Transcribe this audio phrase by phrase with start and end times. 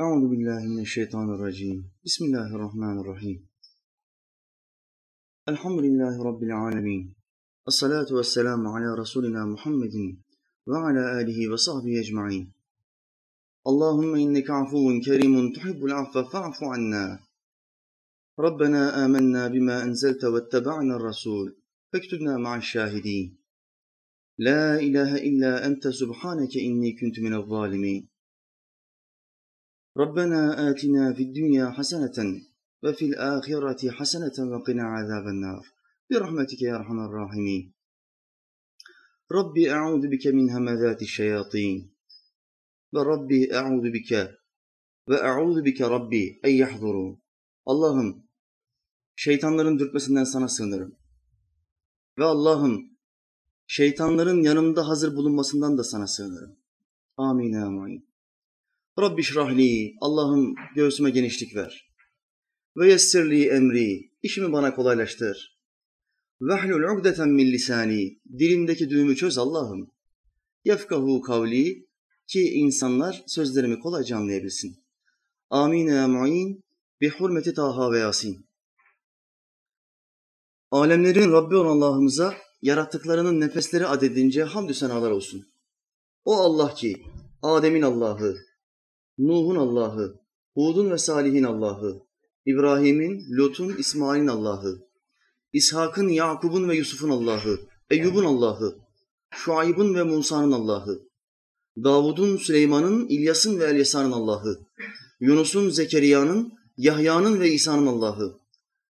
[0.00, 1.78] أعوذ بالله من الشيطان الرجيم.
[2.04, 3.38] بسم الله الرحمن الرحيم.
[5.48, 7.14] الحمد لله رب العالمين.
[7.68, 10.16] الصلاة والسلام على رسولنا محمد
[10.66, 12.52] وعلى آله وصحبه أجمعين.
[13.66, 17.20] اللهم إنك عفو كريم تحب العفو فاعف عنا.
[18.38, 21.56] ربنا آمنا بما أنزلت واتبعنا الرسول
[21.92, 23.36] فاكتبنا مع الشاهدين.
[24.38, 28.08] لا إله إلا أنت سبحانك إني كنت من الظالمين.
[29.97, 32.41] ربنا آتنا في الدنيا حسنة
[32.83, 35.63] وفي الآخرة حسنة وقنا عذاب النار
[36.11, 37.73] برحمتك يا أرحم الراحمين
[39.31, 41.95] ربي أعوذ بك من همذات الشياطين
[42.93, 44.11] وربي أعوذ بك
[45.09, 47.25] وأعوذ بك ربي أن يحضرون
[47.65, 48.27] Allah'ım
[49.15, 50.95] şeytanların dürtmesinden sana sığınırım.
[52.17, 52.97] Ve Allah'ım
[53.67, 56.55] şeytanların yanımda hazır bulunmasından da sana sığınırım.
[57.17, 58.08] Amin amin.
[58.98, 61.90] Rabbi şrahli, Allah'ım göğsüme genişlik ver.
[62.76, 65.60] Ve yessirli emri, işimi bana kolaylaştır.
[66.40, 69.90] Vehlul ugdeten min lisani, dilimdeki düğümü çöz Allah'ım.
[70.64, 71.86] Yefkahu kavli,
[72.26, 74.84] ki insanlar sözlerimi kolayca anlayabilsin.
[75.50, 76.64] Amin ya mu'in,
[77.00, 78.46] bi hurmeti Taha ve Yasin.
[80.70, 85.52] Alemlerin Rabbi olan Allah'ımıza yarattıklarının nefesleri adedince hamdü senalar olsun.
[86.24, 87.02] O Allah ki
[87.42, 88.36] Adem'in Allah'ı,
[89.18, 90.20] Nuh'un Allah'ı,
[90.54, 92.02] Hud'un ve Salih'in Allah'ı,
[92.46, 94.78] İbrahim'in, Lut'un, İsmail'in Allah'ı,
[95.52, 98.78] İshak'ın, Yakub'un ve Yusuf'un Allah'ı, Eyyub'un Allah'ı,
[99.30, 101.02] Şuayb'ın ve Musa'nın Allah'ı,
[101.84, 104.58] Davud'un, Süleyman'ın, İlyas'ın ve Elyasa'nın Allah'ı,
[105.20, 108.40] Yunus'un, Zekeriya'nın, Yahya'nın ve İsa'nın Allah'ı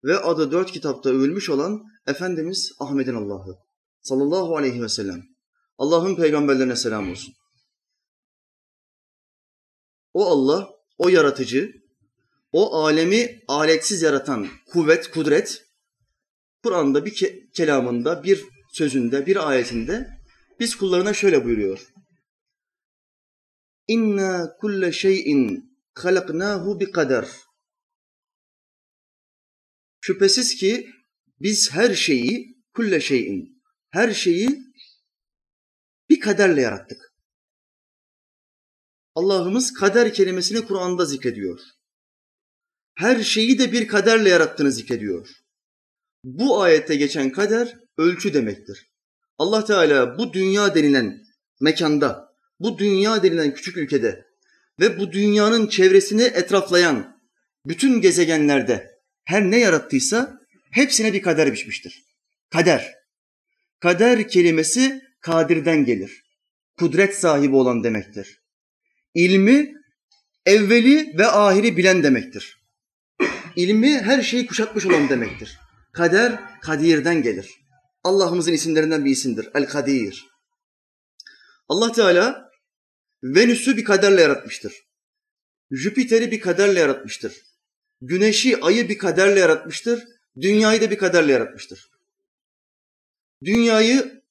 [0.05, 3.59] ve adı dört kitapta övülmüş olan Efendimiz Ahmet'in Allah'ı
[4.03, 5.23] sallallahu aleyhi ve sellem.
[5.79, 7.35] Allah'ın peygamberlerine selam olsun.
[10.13, 11.73] O Allah, o yaratıcı,
[12.53, 15.67] o alemi aletsiz yaratan kuvvet, kudret,
[16.63, 20.21] Kur'an'da bir ke- kelamında, bir sözünde, bir ayetinde
[20.61, 21.93] biz kullarına şöyle buyuruyor.
[23.89, 27.29] İnna kulle şeyin halaknahu bi kader.
[30.01, 30.91] Şüphesiz ki
[31.41, 34.61] biz her şeyi, kulle şeyin, her şeyi
[36.11, 37.10] bir kaderle yarattık.
[39.21, 41.61] Allah'ımız kader kelimesini Kur'an'da zikrediyor.
[42.95, 45.29] Her şeyi de bir kaderle yarattığını zikrediyor.
[46.25, 48.91] Bu ayette geçen kader ölçü demektir.
[49.39, 51.23] Allah Teala bu dünya denilen
[51.61, 54.27] mekanda, bu dünya denilen küçük ülkede
[54.81, 57.21] ve bu dünyanın çevresini etraflayan
[57.67, 62.05] bütün gezegenlerde her ne yarattıysa hepsine bir kader biçmiştir.
[62.51, 62.95] Kader.
[63.81, 66.23] Kader kelimesi kadirden gelir.
[66.79, 68.40] Kudret sahibi olan demektir.
[69.15, 69.75] İlmi
[70.47, 72.61] evveli ve ahiri bilen demektir.
[73.57, 75.59] İlmi her şeyi kuşatmış olan demektir.
[75.93, 77.61] Kader kadirden gelir.
[78.05, 79.49] Allah'ımızın isimlerinden bir isimdir.
[79.55, 80.27] El-Kadir.
[81.69, 82.51] Allah Teala
[83.23, 84.73] Venüs'ü bir kaderle yaratmıştır.
[85.71, 87.33] Jüpiter'i bir kaderle yaratmıştır.
[88.03, 90.05] Güneşi, ayı bir kaderle yaratmıştır.
[90.41, 91.91] Dünyayı da bir kaderle yaratmıştır.
[93.45, 94.23] Dünyayı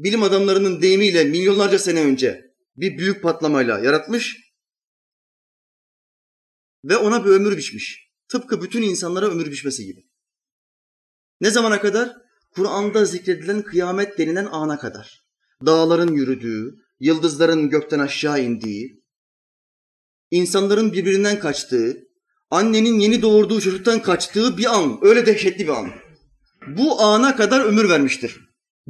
[0.00, 2.47] bilim adamlarının deyimiyle milyonlarca sene önce
[2.80, 4.36] bir büyük patlamayla yaratmış
[6.84, 8.08] ve ona bir ömür biçmiş.
[8.28, 10.08] Tıpkı bütün insanlara ömür biçmesi gibi.
[11.40, 12.16] Ne zamana kadar?
[12.54, 15.24] Kur'an'da zikredilen kıyamet denilen ana kadar.
[15.66, 19.04] Dağların yürüdüğü, yıldızların gökten aşağı indiği,
[20.30, 22.08] insanların birbirinden kaçtığı,
[22.50, 25.90] annenin yeni doğurduğu çocuktan kaçtığı bir an, öyle dehşetli bir an.
[26.66, 28.40] Bu ana kadar ömür vermiştir.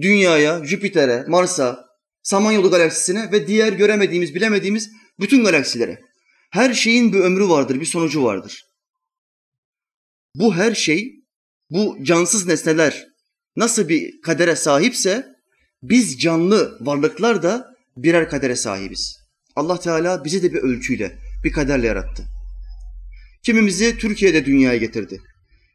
[0.00, 1.87] Dünyaya, Jüpiter'e, Mars'a,
[2.28, 4.90] Samanyolu galaksisine ve diğer göremediğimiz, bilemediğimiz
[5.20, 6.00] bütün galaksilere.
[6.50, 8.64] Her şeyin bir ömrü vardır, bir sonucu vardır.
[10.34, 11.14] Bu her şey,
[11.70, 13.06] bu cansız nesneler
[13.56, 15.26] nasıl bir kadere sahipse
[15.82, 19.18] biz canlı varlıklar da birer kadere sahibiz.
[19.56, 22.24] Allah Teala bizi de bir ölçüyle, bir kaderle yarattı.
[23.42, 25.20] Kimimizi Türkiye'de dünyaya getirdi.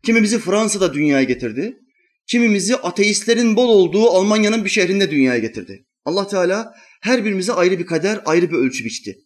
[0.06, 1.78] Kimimizi Fransa'da dünyaya getirdi.
[2.28, 5.86] Kimimizi ateistlerin bol olduğu Almanya'nın bir şehrinde dünyaya getirdi.
[6.06, 9.18] Allah Teala her birimize ayrı bir kader, ayrı bir ölçü biçti.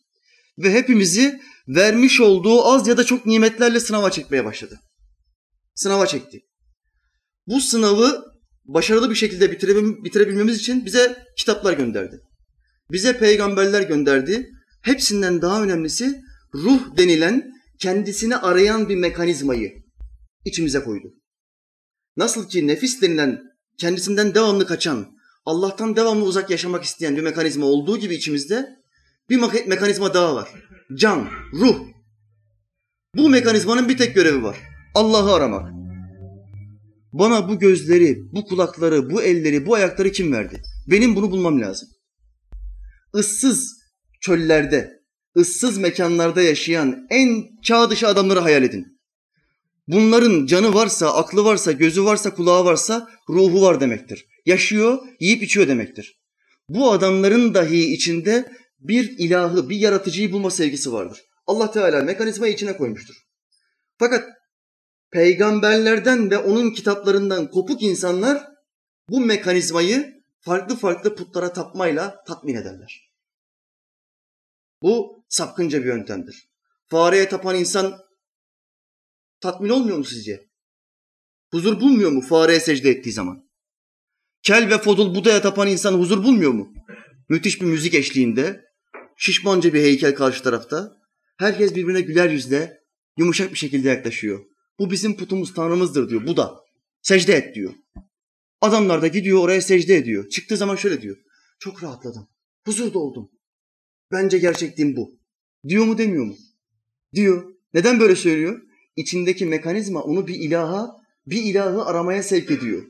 [0.58, 4.80] Ve hepimizi vermiş olduğu az ya da çok nimetlerle sınava çekmeye başladı.
[5.76, 6.42] Sınava çekti.
[7.48, 8.26] Bu sınavı
[8.66, 9.52] başarılı bir şekilde
[10.04, 12.20] bitirebilmemiz için bize kitaplar gönderdi.
[12.92, 14.50] Bize peygamberler gönderdi.
[14.82, 16.22] Hepsinden daha önemlisi
[16.54, 19.74] ruh denilen kendisini arayan bir mekanizmayı
[20.46, 21.14] içimize koydu.
[22.18, 23.42] Nasıl ki nefis denilen
[23.80, 25.17] kendisinden devamlı kaçan,
[25.48, 28.66] Allah'tan devamlı uzak yaşamak isteyen bir mekanizma olduğu gibi içimizde
[29.30, 30.50] bir mekanizma daha var.
[30.94, 31.80] can, ruh.
[33.16, 34.58] Bu mekanizmanın bir tek görevi var.
[34.96, 35.72] Allah'ı aramak.
[37.14, 40.62] Bana bu gözleri, bu kulakları, bu elleri, bu ayakları kim verdi?
[40.88, 41.90] Benim bunu bulmam lazım.
[43.16, 43.78] Issız
[44.22, 44.92] çöllerde,
[45.38, 48.86] ıssız mekanlarda yaşayan en çağ dışı adamları hayal edin.
[49.88, 54.26] Bunların canı varsa, aklı varsa, gözü varsa, kulağı varsa ruhu var demektir.
[54.48, 56.20] Yaşıyor, yiyip içiyor demektir.
[56.70, 61.22] Bu adamların dahi içinde bir ilahı, bir yaratıcıyı bulma sevgisi vardır.
[61.48, 63.16] Allah Teala mekanizmayı içine koymuştur.
[63.98, 64.30] Fakat
[65.12, 68.48] peygamberlerden ve onun kitaplarından kopuk insanlar
[69.10, 73.12] bu mekanizmayı farklı farklı putlara tapmayla tatmin ederler.
[74.82, 76.50] Bu sapkınca bir yöntemdir.
[76.86, 78.00] Fareye tapan insan
[79.40, 80.48] tatmin olmuyor mu sizce?
[81.52, 83.47] Huzur bulmuyor mu fareye secde ettiği zaman?
[84.44, 86.74] Kel ve fodul Buda'ya tapan insan huzur bulmuyor mu?
[87.30, 88.62] Müthiş bir müzik eşliğinde,
[89.18, 90.98] şişmanca bir heykel karşı tarafta,
[91.38, 92.78] herkes birbirine güler yüzle,
[93.18, 94.45] yumuşak bir şekilde yaklaşıyor.
[94.80, 96.56] Bu bizim putumuz, tanrımızdır diyor Buda.
[97.01, 97.74] Secde et diyor.
[98.62, 100.30] Adamlar da gidiyor oraya secde ediyor.
[100.30, 101.18] Çıktığı zaman şöyle diyor.
[101.60, 102.28] Çok rahatladım.
[102.66, 103.31] Huzurda oldum.
[104.12, 105.12] Bence gerçekliğim bu.
[105.68, 106.36] Diyor mu demiyor mu?
[107.13, 107.54] Diyor.
[107.74, 108.62] Neden böyle söylüyor?
[108.95, 110.92] İçindeki mekanizma onu bir ilaha,
[111.28, 112.83] bir ilahı aramaya sevk ediyor.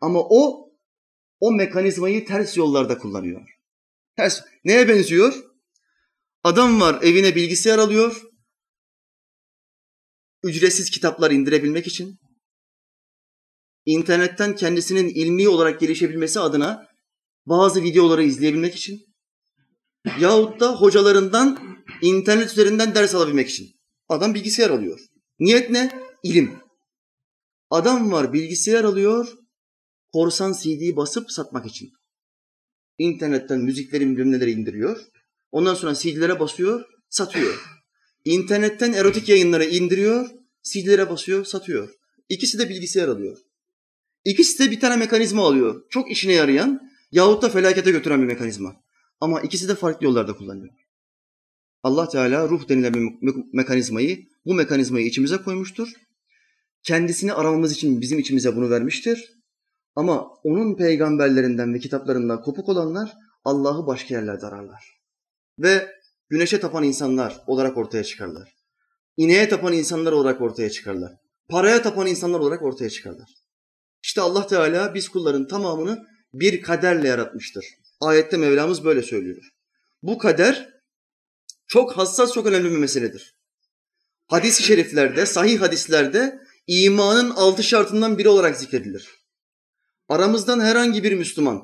[0.00, 0.65] Ama o,
[1.40, 3.48] o mekanizmayı ters yollarda kullanıyor.
[4.16, 4.42] Ters.
[4.64, 5.44] Neye benziyor?
[6.44, 8.22] Adam var evine bilgisayar alıyor.
[10.42, 12.18] Ücretsiz kitaplar indirebilmek için.
[13.84, 16.86] internetten kendisinin ilmi olarak gelişebilmesi adına
[17.46, 19.00] bazı videoları izleyebilmek için
[20.20, 21.58] yahut da hocalarından
[22.02, 23.66] internet üzerinden ders alabilmek için.
[24.08, 25.00] Adam bilgisayar alıyor.
[25.38, 25.90] Niyet ne?
[26.22, 26.58] İlim.
[27.70, 29.38] Adam var bilgisayar alıyor,
[30.12, 31.92] korsan CD'yi basıp satmak için.
[32.98, 35.00] İnternetten müzikleri bilmem indiriyor.
[35.52, 37.60] Ondan sonra CD'lere basıyor, satıyor.
[38.24, 40.30] İnternetten erotik yayınları indiriyor,
[40.62, 41.94] CD'lere basıyor, satıyor.
[42.28, 43.38] İkisi de bilgisayar alıyor.
[44.24, 45.82] İkisi de bir tane mekanizma alıyor.
[45.90, 46.80] Çok işine yarayan
[47.12, 48.76] yahut da felakete götüren bir mekanizma.
[49.20, 50.74] Ama ikisi de farklı yollarda kullanıyor.
[51.82, 55.88] Allah Teala ruh denilen bir mekanizmayı, bu mekanizmayı içimize koymuştur.
[56.82, 59.35] Kendisini aramamız için bizim içimize bunu vermiştir.
[59.96, 63.12] Ama onun peygamberlerinden ve kitaplarından kopuk olanlar
[63.44, 65.00] Allah'ı başka yerlerde ararlar.
[65.58, 65.88] Ve
[66.28, 68.56] güneşe tapan insanlar olarak ortaya çıkarlar.
[69.16, 71.12] İneğe tapan insanlar olarak ortaya çıkarlar.
[71.48, 73.28] Paraya tapan insanlar olarak ortaya çıkarlar.
[74.02, 77.66] İşte Allah Teala biz kulların tamamını bir kaderle yaratmıştır.
[78.00, 79.50] Ayette Mevlamız böyle söylüyor.
[80.02, 80.68] Bu kader
[81.66, 83.36] çok hassas, çok önemli bir meseledir.
[84.26, 89.15] Hadis-i şeriflerde, sahih hadislerde imanın altı şartından biri olarak zikredilir.
[90.08, 91.62] Aramızdan herhangi bir Müslüman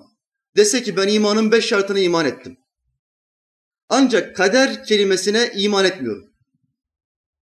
[0.57, 2.57] dese ki ben imanın beş şartına iman ettim.
[3.89, 6.25] Ancak kader kelimesine iman etmiyorum.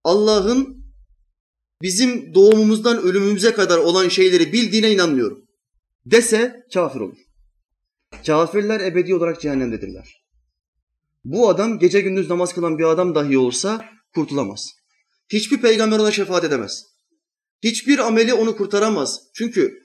[0.04, 0.84] Allah'ın
[1.82, 5.44] bizim doğumumuzdan ölümümüze kadar olan şeyleri bildiğine inanmıyorum.
[6.06, 7.18] Dese kafir olur.
[8.26, 10.20] Kafirler ebedi olarak cehennemdedirler.
[11.24, 14.70] Bu adam gece gündüz namaz kılan bir adam dahi olsa kurtulamaz.
[15.32, 16.84] Hiçbir peygamber ona şefaat edemez.
[17.62, 19.20] Hiçbir ameli onu kurtaramaz.
[19.34, 19.82] Çünkü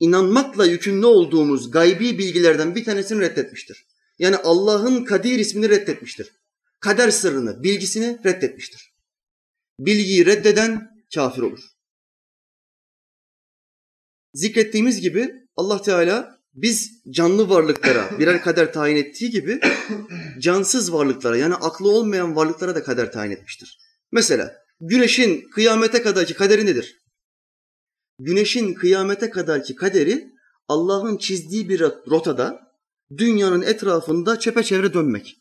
[0.00, 3.86] inanmakla yükümlü olduğumuz gaybi bilgilerden bir tanesini reddetmiştir.
[4.18, 6.32] Yani Allah'ın Kadir ismini reddetmiştir.
[6.80, 8.92] Kader sırrını, bilgisini reddetmiştir.
[9.78, 11.60] Bilgiyi reddeden kafir olur.
[14.34, 19.60] Zikrettiğimiz gibi Allah Teala biz canlı varlıklara birer kader tayin ettiği gibi
[20.38, 23.78] cansız varlıklara yani aklı olmayan varlıklara da kader tayin etmiştir.
[24.12, 27.05] Mesela güneşin kıyamete kadarki kaderi nedir?
[28.18, 30.32] Güneşin kıyamete kadarki kaderi
[30.68, 32.60] Allah'ın çizdiği bir rotada
[33.16, 35.36] dünyanın etrafında çepeçevre dönmek.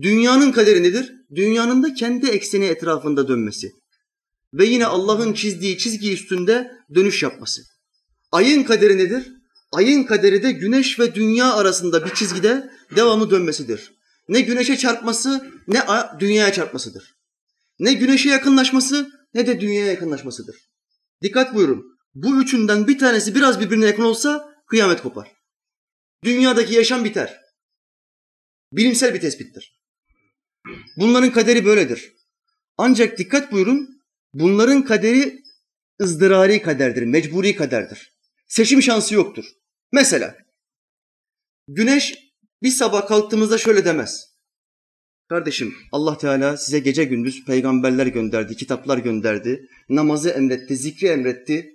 [0.00, 1.12] Dünyanın kaderi nedir?
[1.34, 3.72] Dünyanın da kendi ekseni etrafında dönmesi.
[4.54, 7.62] Ve yine Allah'ın çizdiği çizgi üstünde dönüş yapması.
[8.32, 9.32] Ayın kaderi nedir?
[9.72, 13.92] Ayın kaderi de güneş ve dünya arasında bir çizgide devamlı dönmesidir.
[14.28, 15.82] Ne güneşe çarpması ne
[16.20, 17.14] dünyaya çarpmasıdır.
[17.78, 20.56] Ne güneşe yakınlaşması ne de dünyaya yakınlaşmasıdır.
[21.22, 21.98] Dikkat buyurun.
[22.14, 25.32] Bu üçünden bir tanesi biraz birbirine yakın olsa kıyamet kopar.
[26.24, 27.40] Dünyadaki yaşam biter.
[28.72, 29.82] Bilimsel bir tespittir.
[30.96, 32.12] Bunların kaderi böyledir.
[32.76, 34.02] Ancak dikkat buyurun,
[34.34, 35.42] bunların kaderi
[36.02, 38.18] ızdırari kaderdir, mecburi kaderdir.
[38.48, 39.44] Seçim şansı yoktur.
[39.92, 40.36] Mesela
[41.68, 42.14] güneş
[42.62, 44.37] bir sabah kalktığımızda şöyle demez.
[45.28, 51.72] Kardeşim Allah Teala size gece gündüz peygamberler gönderdi, kitaplar gönderdi, namazı emretti, zikri emretti,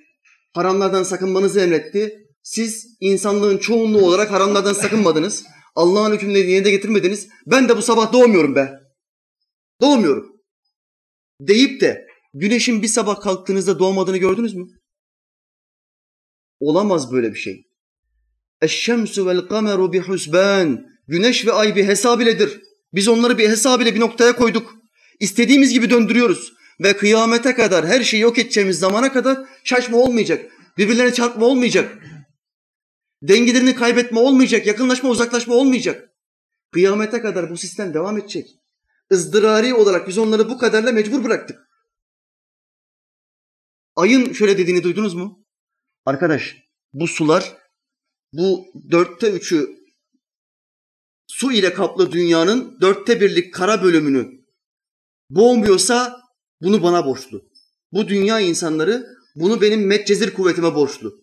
[0.53, 2.19] haramlardan sakınmanızı emretti.
[2.43, 5.43] Siz insanlığın çoğunluğu olarak haramlardan sakınmadınız.
[5.75, 7.27] Allah'ın hükümlerini yerine getirmediniz.
[7.48, 8.72] Ben de bu sabah doğmuyorum be.
[9.81, 10.41] Doğmuyorum.
[11.39, 14.65] Deyip de güneşin bir sabah kalktığınızda doğmadığını gördünüz mü?
[16.60, 17.63] Olamaz böyle bir şey.
[18.62, 20.86] Eşşemsu vel kameru bi husban.
[21.07, 22.62] Güneş ve ay bir hesab iledir.
[22.93, 24.75] Biz onları bir hesab ile bir noktaya koyduk.
[25.19, 26.53] İstediğimiz gibi döndürüyoruz.
[26.79, 30.51] Ve kıyamete kadar her şeyi yok edeceğimiz zamana kadar şaşma olmayacak.
[30.77, 31.97] Birbirlerine çarpma olmayacak.
[33.21, 34.67] Dengelerini kaybetme olmayacak.
[34.67, 36.09] Yakınlaşma uzaklaşma olmayacak.
[36.71, 38.47] Kıyamete kadar bu sistem devam edecek.
[39.12, 41.59] ızdırari olarak biz onları bu kadarla mecbur bıraktık.
[43.95, 45.45] Ayın şöyle dediğini duydunuz mu?
[46.05, 46.57] Arkadaş
[46.93, 47.57] bu sular
[48.33, 49.82] bu dörtte üçü
[51.39, 54.31] su ile kaplı dünyanın dörtte birlik kara bölümünü
[55.29, 56.21] boğmuyorsa
[56.61, 57.41] bunu bana borçlu.
[57.91, 61.15] Bu dünya insanları bunu benim metcezir kuvvetime borçlu.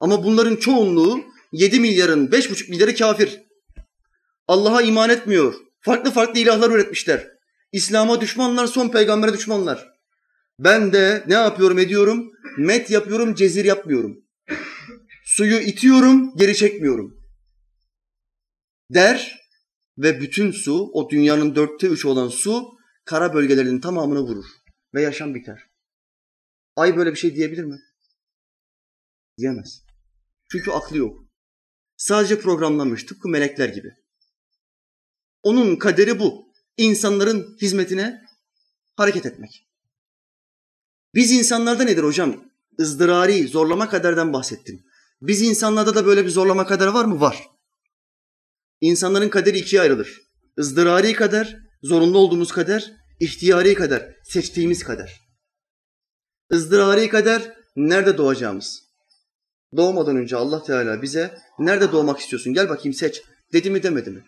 [0.00, 1.20] Ama bunların çoğunluğu
[1.52, 3.40] 7 milyarın 5,5 milyarı kafir.
[4.48, 5.54] Allah'a iman etmiyor.
[5.80, 7.28] Farklı farklı ilahlar üretmişler.
[7.72, 9.88] İslam'a düşmanlar, son peygambere düşmanlar.
[10.58, 12.30] Ben de ne yapıyorum ediyorum?
[12.58, 14.16] Met yapıyorum, cezir yapmıyorum.
[15.24, 17.18] Suyu itiyorum, geri çekmiyorum.
[18.90, 19.37] Der
[19.98, 24.46] ve bütün su, o dünyanın dörtte üç olan su, kara bölgelerinin tamamını vurur.
[24.94, 25.62] Ve yaşam biter.
[26.76, 27.80] Ay böyle bir şey diyebilir mi?
[29.38, 29.82] Diyemez.
[30.52, 31.24] Çünkü aklı yok.
[31.96, 33.94] Sadece programlanmış, tıpkı melekler gibi.
[35.42, 36.48] Onun kaderi bu.
[36.76, 38.22] İnsanların hizmetine
[38.96, 39.68] hareket etmek.
[41.14, 42.48] Biz insanlarda nedir hocam?
[42.80, 44.84] ızdırari, zorlama kaderden bahsettim.
[45.22, 47.20] Biz insanlarda da böyle bir zorlama kader var mı?
[47.20, 47.50] Var.
[48.80, 50.20] İnsanların kaderi ikiye ayrılır.
[50.58, 55.20] ızdırari kader, zorunlu olduğumuz kader, ihtiyari kader, seçtiğimiz kader.
[56.52, 58.88] ızdırari kader, nerede doğacağımız.
[59.76, 64.24] Doğmadan önce Allah Teala bize nerede doğmak istiyorsun gel bakayım seç dedi mi demedi mi?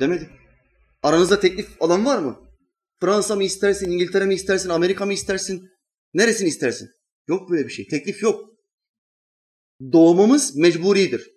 [0.00, 0.30] Demedi.
[1.02, 2.40] Aranızda teklif alan var mı?
[3.00, 5.70] Fransa mı istersin, İngiltere mi istersin, Amerika mı istersin?
[6.14, 6.90] Neresini istersin?
[7.28, 7.88] Yok böyle bir şey.
[7.88, 8.50] Teklif yok.
[9.92, 11.30] Doğmamız mecburidir.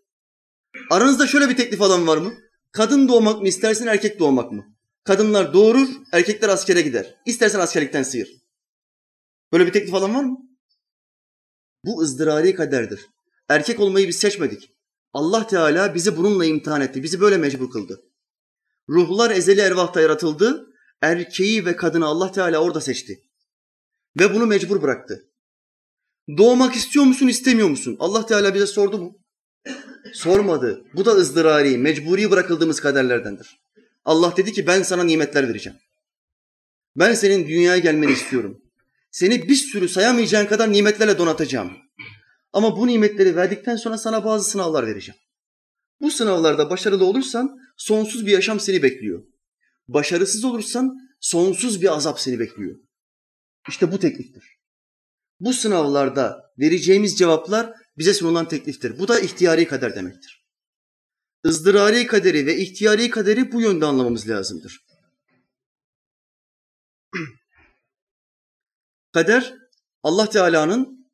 [0.89, 2.33] Aranızda şöyle bir teklif alan var mı?
[2.71, 4.75] Kadın doğmak mı istersin, erkek doğmak mı?
[5.03, 7.15] Kadınlar doğurur, erkekler askere gider.
[7.25, 8.29] İstersen askerlikten sıyır.
[9.51, 10.37] Böyle bir teklif alan var mı?
[11.85, 13.05] Bu ızdırari kaderdir.
[13.49, 14.69] Erkek olmayı biz seçmedik.
[15.13, 17.03] Allah Teala bizi bununla imtihan etti.
[17.03, 18.01] Bizi böyle mecbur kıldı.
[18.89, 20.67] Ruhlar ezeli ervahta yaratıldı.
[21.01, 23.23] Erkeği ve kadını Allah Teala orada seçti.
[24.19, 25.29] Ve bunu mecbur bıraktı.
[26.37, 27.97] Doğmak istiyor musun, istemiyor musun?
[27.99, 29.22] Allah Teala bize sordu mu?
[30.13, 30.85] Sormadı.
[30.93, 33.59] Bu da ızdırari, mecburi bırakıldığımız kaderlerdendir.
[34.05, 35.79] Allah dedi ki ben sana nimetler vereceğim.
[36.95, 38.61] Ben senin dünyaya gelmeni istiyorum.
[39.11, 41.71] Seni bir sürü sayamayacağın kadar nimetlerle donatacağım.
[42.53, 45.19] Ama bu nimetleri verdikten sonra sana bazı sınavlar vereceğim.
[46.01, 49.23] Bu sınavlarda başarılı olursan sonsuz bir yaşam seni bekliyor.
[49.87, 52.75] Başarısız olursan sonsuz bir azap seni bekliyor.
[53.69, 54.43] İşte bu tekliftir.
[55.39, 58.99] Bu sınavlarda vereceğimiz cevaplar bize sunulan tekliftir.
[58.99, 60.43] Bu da ihtiyari kader demektir.
[61.45, 64.85] ızdırari kaderi ve ihtiyari kaderi bu yönde anlamamız lazımdır.
[69.13, 69.53] Kader
[70.03, 71.09] Allah Teala'nın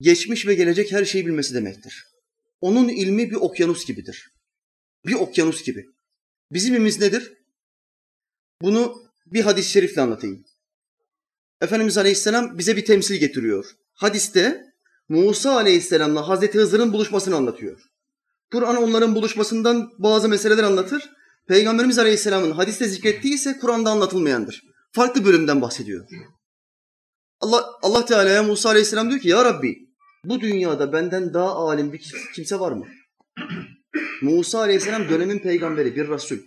[0.00, 2.04] geçmiş ve gelecek her şeyi bilmesi demektir.
[2.60, 4.30] Onun ilmi bir okyanus gibidir.
[5.06, 5.86] Bir okyanus gibi.
[6.50, 7.32] Bizim ilmimiz nedir?
[8.62, 10.44] Bunu bir hadis-i şerifle anlatayım.
[11.60, 13.76] Efendimiz Aleyhisselam bize bir temsil getiriyor.
[13.94, 14.73] Hadiste
[15.08, 17.80] Musa Aleyhisselam'la Hazreti Hızır'ın buluşmasını anlatıyor.
[18.52, 21.10] Kur'an onların buluşmasından bazı meseleler anlatır.
[21.48, 24.62] Peygamberimiz Aleyhisselam'ın hadiste zikrettiği ise Kur'an'da anlatılmayandır.
[24.92, 26.06] Farklı bölümden bahsediyor.
[27.40, 29.76] Allah, Allah Teala'ya Musa Aleyhisselam diyor ki Ya Rabbi
[30.24, 32.86] bu dünyada benden daha alim bir kimse var mı?
[34.22, 36.38] Musa Aleyhisselam dönemin peygamberi, bir Resul.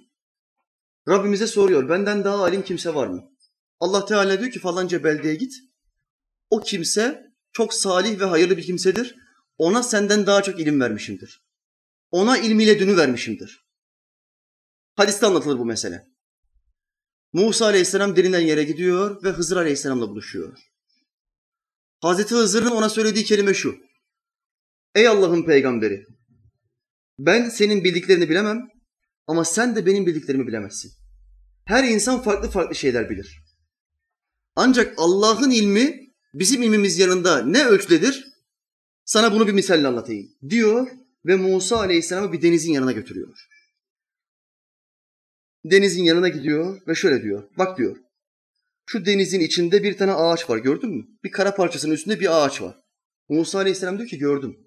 [1.10, 3.24] Rabbimize soruyor benden daha alim kimse var mı?
[3.80, 5.54] Allah Teala diyor ki falanca beldeye git.
[6.50, 9.16] O kimse çok salih ve hayırlı bir kimsedir.
[9.58, 11.42] Ona senden daha çok ilim vermişimdir.
[12.12, 13.68] Ona ilmiyle dünü vermişimdir.
[14.96, 16.08] Hadiste anlatılır bu mesele.
[17.34, 20.58] Musa Aleyhisselam derinden yere gidiyor ve Hızır Aleyhisselam'la buluşuyor.
[22.00, 23.77] Hazreti Hızır'ın ona söylediği kelime şu.
[24.96, 26.06] Ey Allah'ın peygamberi,
[27.20, 28.68] ben senin bildiklerini bilemem
[29.27, 30.92] ama sen de benim bildiklerimi bilemezsin.
[31.66, 33.44] Her insan farklı farklı şeyler bilir.
[34.56, 38.27] Ancak Allah'ın ilmi bizim ilmimiz yanında ne ölçüdedir?
[39.05, 40.88] Sana bunu bir misalle anlatayım diyor
[41.25, 43.48] ve Musa Aleyhisselam'ı bir denizin yanına götürüyor.
[45.65, 47.43] Denizin yanına gidiyor ve şöyle diyor.
[47.57, 47.98] Bak diyor.
[48.86, 51.07] Şu denizin içinde bir tane ağaç var gördün mü?
[51.24, 52.75] Bir kara parçasının üstünde bir ağaç var.
[53.29, 54.57] Musa Aleyhisselam diyor ki gördüm.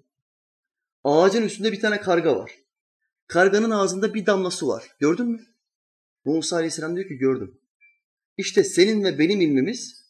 [1.03, 2.51] Ağacın üstünde bir tane karga var.
[3.27, 4.83] Karganın ağzında bir damla su var.
[4.99, 5.45] Gördün mü?
[6.25, 7.59] Musa Aleyhisselam diyor ki gördüm.
[8.37, 10.00] İşte senin ve benim ilmimiz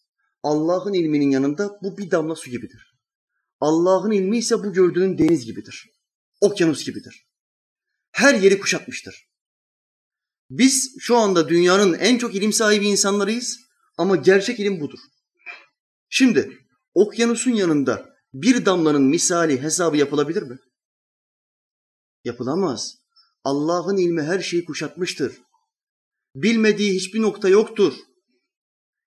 [0.43, 2.95] Allah'ın ilminin yanında bu bir damla su gibidir.
[3.59, 5.89] Allah'ın ilmi ise bu gördüğün deniz gibidir.
[6.41, 7.27] Okyanus gibidir.
[8.11, 9.31] Her yeri kuşatmıştır.
[10.49, 13.59] Biz şu anda dünyanın en çok ilim sahibi insanlarıyız
[13.97, 14.99] ama gerçek ilim budur.
[16.09, 16.57] Şimdi
[16.93, 20.59] okyanusun yanında bir damlanın misali hesabı yapılabilir mi?
[22.23, 22.97] Yapılamaz.
[23.43, 25.41] Allah'ın ilmi her şeyi kuşatmıştır.
[26.35, 27.93] Bilmediği hiçbir nokta yoktur.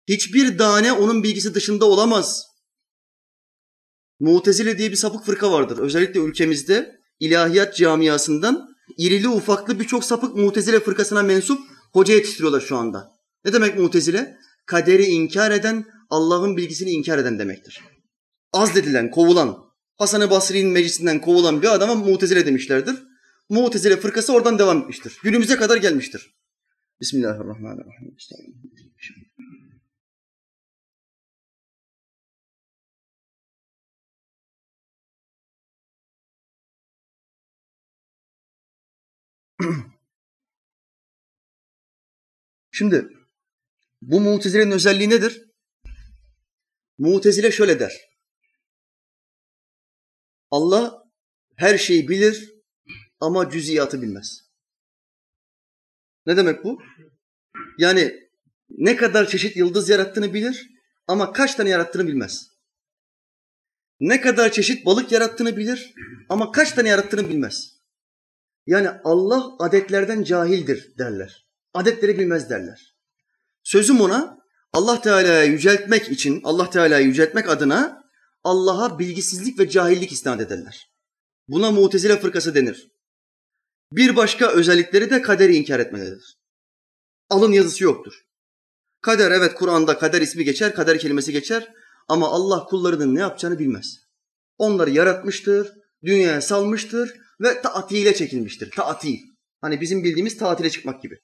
[0.08, 2.46] Hiçbir tane onun bilgisi dışında olamaz.
[4.20, 5.78] Mutezile diye bir sapık fırka vardır.
[5.78, 8.68] Özellikle ülkemizde ilahiyat camiasından
[8.98, 11.60] irili ufaklı birçok sapık mutezile fırkasına mensup
[11.92, 13.12] hoca yetiştiriyorlar şu anda.
[13.44, 14.36] Ne demek mutezile?
[14.66, 17.80] Kaderi inkar eden, Allah'ın bilgisini inkar eden demektir.
[18.52, 19.58] Azledilen, kovulan,
[19.96, 22.96] Hasan-ı Basri'nin meclisinden kovulan bir adama mutezile demişlerdir.
[23.48, 25.18] Mutezile fırkası oradan devam etmiştir.
[25.22, 26.34] Günümüze kadar gelmiştir.
[27.00, 28.16] Bismillahirrahmanirrahim.
[42.70, 43.08] Şimdi
[44.02, 45.50] bu mutezilenin özelliği nedir?
[46.98, 48.14] Mutezile şöyle der.
[50.50, 51.04] Allah
[51.56, 52.54] her şeyi bilir
[53.20, 54.44] ama cüziyatı bilmez.
[56.26, 56.82] Ne demek bu?
[57.78, 58.30] Yani
[58.68, 60.68] ne kadar çeşit yıldız yarattığını bilir
[61.06, 62.50] ama kaç tane yarattığını bilmez.
[64.00, 65.94] Ne kadar çeşit balık yarattığını bilir
[66.28, 67.73] ama kaç tane yarattığını bilmez.
[68.66, 71.46] Yani Allah adetlerden cahildir derler.
[71.74, 72.94] Adetleri bilmez derler.
[73.62, 74.38] Sözüm ona
[74.72, 78.04] Allah Teala'yı yüceltmek için, Allah Teala'yı yüceltmek adına
[78.44, 80.90] Allah'a bilgisizlik ve cahillik isnat ederler.
[81.48, 82.90] Buna mutezile fırkası denir.
[83.92, 86.38] Bir başka özellikleri de kaderi inkar etmededir.
[87.30, 88.14] Alın yazısı yoktur.
[89.00, 91.72] Kader evet Kur'an'da kader ismi geçer, kader kelimesi geçer
[92.08, 93.98] ama Allah kullarının ne yapacağını bilmez.
[94.58, 95.72] Onları yaratmıştır,
[96.04, 98.70] dünyaya salmıştır ve taatile çekilmiştir.
[98.70, 99.18] Taatil.
[99.60, 101.18] Hani bizim bildiğimiz tatile çıkmak gibi.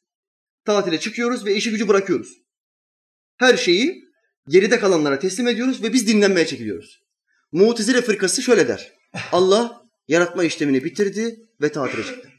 [0.64, 2.28] Tatile çıkıyoruz ve işi gücü bırakıyoruz.
[3.36, 4.04] Her şeyi
[4.48, 7.02] geride kalanlara teslim ediyoruz ve biz dinlenmeye çekiliyoruz.
[7.52, 8.92] Mutezile fırkası şöyle der.
[9.32, 12.30] Allah yaratma işlemini bitirdi ve tatile çıktı.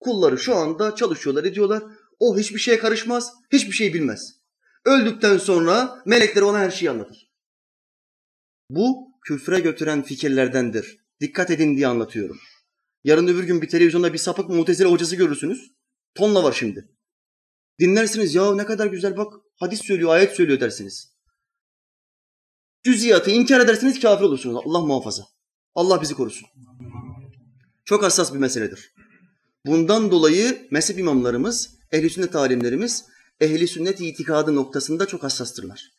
[0.00, 1.82] Kulları şu anda çalışıyorlar, ediyorlar.
[2.18, 4.40] O hiçbir şeye karışmaz, hiçbir şey bilmez.
[4.84, 7.30] Öldükten sonra melekler ona her şeyi anlatır.
[8.70, 10.98] Bu küfre götüren fikirlerdendir.
[11.20, 12.40] Dikkat edin diye anlatıyorum.
[13.04, 15.72] Yarın öbür gün bir televizyonda bir sapık mutezile hocası görürsünüz.
[16.14, 16.88] Tonla var şimdi.
[17.80, 21.12] Dinlersiniz ya ne kadar güzel bak hadis söylüyor, ayet söylüyor dersiniz.
[22.84, 24.62] Cüziyatı inkar ederseniz kafir olursunuz.
[24.64, 25.22] Allah muhafaza.
[25.74, 26.48] Allah bizi korusun.
[27.84, 28.94] Çok hassas bir meseledir.
[29.66, 33.04] Bundan dolayı mezhep imamlarımız, ehli sünnet alimlerimiz
[33.40, 35.90] ehli sünnet itikadı noktasında çok hassastırlar.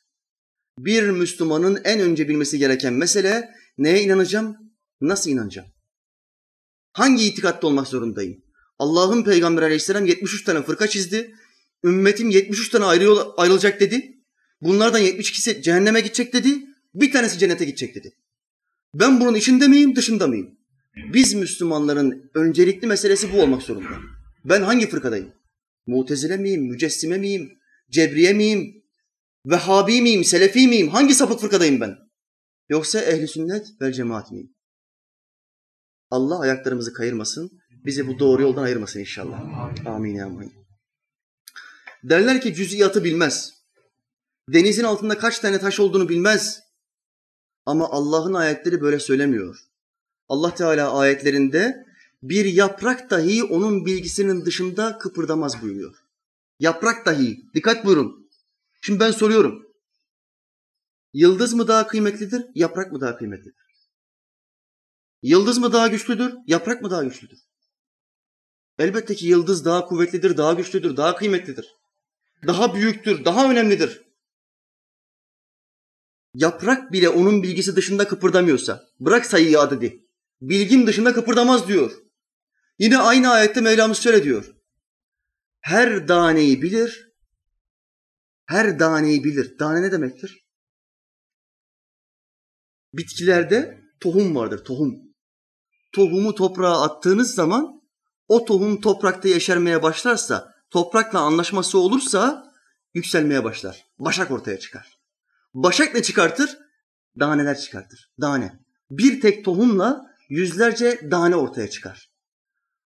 [0.77, 4.57] Bir Müslümanın en önce bilmesi gereken mesele neye inanacağım,
[5.01, 5.67] nasıl inanacağım?
[6.93, 8.41] Hangi itikatta olmak zorundayım?
[8.79, 11.35] Allah'ın Peygamber aleyhisselam 73 tane fırka çizdi.
[11.83, 14.17] Ümmetim 73 tane ayrı ayrılacak dedi.
[14.61, 16.49] Bunlardan 72'si cehenneme gidecek dedi.
[16.93, 18.13] Bir tanesi cennete gidecek dedi.
[18.93, 20.57] Ben bunun içinde miyim, dışında mıyım?
[21.13, 23.97] Biz Müslümanların öncelikli meselesi bu olmak zorunda.
[24.45, 25.33] Ben hangi fırkadayım?
[25.87, 27.51] Mutezile miyim, mücessime miyim,
[27.89, 28.81] cebriye miyim,
[29.45, 30.89] Vehhabi miyim, Selefi miyim?
[30.89, 31.97] Hangi sapık fırkadayım ben?
[32.69, 34.55] Yoksa ehli sünnet vel cemaat miyim?
[36.11, 37.51] Allah ayaklarımızı kayırmasın,
[37.85, 39.39] bizi bu doğru yoldan ayırmasın inşallah.
[39.85, 40.53] Amin amin.
[42.03, 43.53] Derler ki cüz'iyatı bilmez.
[44.49, 46.59] Denizin altında kaç tane taş olduğunu bilmez.
[47.65, 49.59] Ama Allah'ın ayetleri böyle söylemiyor.
[50.27, 51.85] Allah Teala ayetlerinde
[52.23, 55.95] bir yaprak dahi onun bilgisinin dışında kıpırdamaz buyuruyor.
[56.59, 57.45] Yaprak dahi.
[57.53, 58.29] Dikkat buyurun.
[58.81, 59.67] Şimdi ben soruyorum.
[61.13, 63.60] Yıldız mı daha kıymetlidir, yaprak mı daha kıymetlidir?
[65.21, 67.39] Yıldız mı daha güçlüdür, yaprak mı daha güçlüdür?
[68.79, 71.75] Elbette ki yıldız daha kuvvetlidir, daha güçlüdür, daha kıymetlidir.
[72.47, 74.01] Daha büyüktür, daha önemlidir.
[76.33, 80.05] Yaprak bile onun bilgisi dışında kıpırdamıyorsa, bırak sayıyı adedi,
[80.41, 81.91] bilgin dışında kıpırdamaz diyor.
[82.79, 84.55] Yine aynı ayette Mevlamız şöyle diyor.
[85.59, 87.11] Her daneyi bilir,
[88.45, 89.59] her daneyi bilir.
[89.59, 90.45] Dane ne demektir?
[92.93, 95.10] Bitkilerde tohum vardır, tohum.
[95.91, 97.81] Tohumu toprağa attığınız zaman
[98.27, 102.51] o tohum toprakta yeşermeye başlarsa, toprakla anlaşması olursa
[102.93, 103.85] yükselmeye başlar.
[103.99, 104.97] Başak ortaya çıkar.
[105.53, 106.57] Başak ne çıkartır?
[107.19, 108.11] Daneler çıkartır.
[108.21, 108.59] Dane.
[108.91, 112.11] Bir tek tohumla yüzlerce tane ortaya çıkar.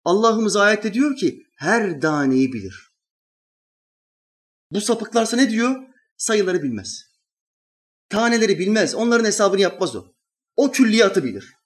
[0.04, 2.90] Allah'ımız ayette diyor ki her daneyi bilir.
[4.70, 5.76] Bu sapıklarsa ne diyor?
[6.16, 7.04] Sayıları bilmez.
[8.08, 8.94] Taneleri bilmez.
[8.94, 10.06] Onların hesabını yapmaz o.
[10.56, 11.59] O külliyatı bilir.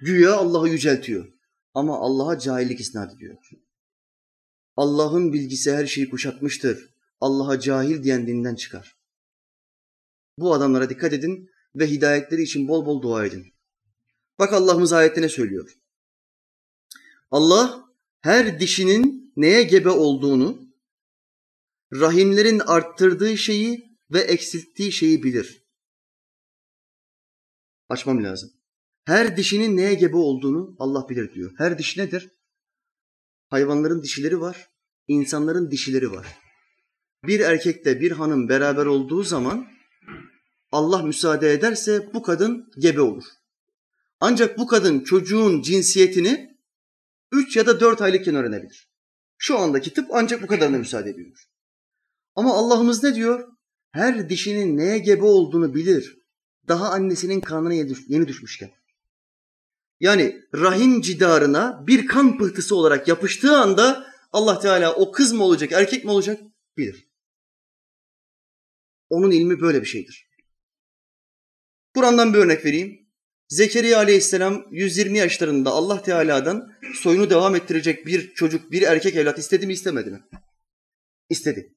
[0.00, 1.32] Güya Allah'ı yüceltiyor.
[1.74, 3.36] Ama Allah'a cahillik isnat ediyor.
[4.76, 6.94] Allah'ın bilgisi her şeyi kuşatmıştır.
[7.20, 8.98] Allah'a cahil diyen dinden çıkar.
[10.38, 13.54] Bu adamlara dikkat edin ve hidayetleri için bol bol dua edin.
[14.38, 15.78] Bak Allah'ımız ayette ne söylüyor?
[17.30, 17.84] Allah
[18.20, 20.68] her dişinin neye gebe olduğunu,
[21.92, 25.66] rahimlerin arttırdığı şeyi ve eksilttiği şeyi bilir.
[27.88, 28.57] Açmam lazım.
[29.08, 31.52] Her dişinin neye gebe olduğunu Allah bilir diyor.
[31.58, 32.30] Her diş nedir?
[33.50, 34.70] Hayvanların dişileri var,
[35.06, 36.26] insanların dişileri var.
[37.24, 39.66] Bir erkekle bir hanım beraber olduğu zaman
[40.72, 43.24] Allah müsaade ederse bu kadın gebe olur.
[44.20, 46.58] Ancak bu kadın çocuğun cinsiyetini
[47.32, 48.90] 3 ya da 4 aylıkken öğrenebilir.
[49.38, 51.48] Şu andaki tıp ancak bu kadarına müsaade ediyor.
[52.34, 53.48] Ama Allah'ımız ne diyor?
[53.90, 56.18] Her dişinin neye gebe olduğunu bilir.
[56.68, 57.74] Daha annesinin karnına
[58.08, 58.77] yeni düşmüşken.
[60.00, 65.72] Yani rahim cidarına bir kan pıhtısı olarak yapıştığı anda Allah Teala o kız mı olacak,
[65.72, 66.40] erkek mi olacak
[66.76, 67.08] bilir.
[69.08, 70.28] Onun ilmi böyle bir şeydir.
[71.94, 73.08] Kur'an'dan bir örnek vereyim.
[73.48, 79.66] Zekeriya aleyhisselam 120 yaşlarında Allah Teala'dan soyunu devam ettirecek bir çocuk, bir erkek evlat istedi
[79.66, 80.20] mi istemedi mi?
[81.28, 81.74] İstedi.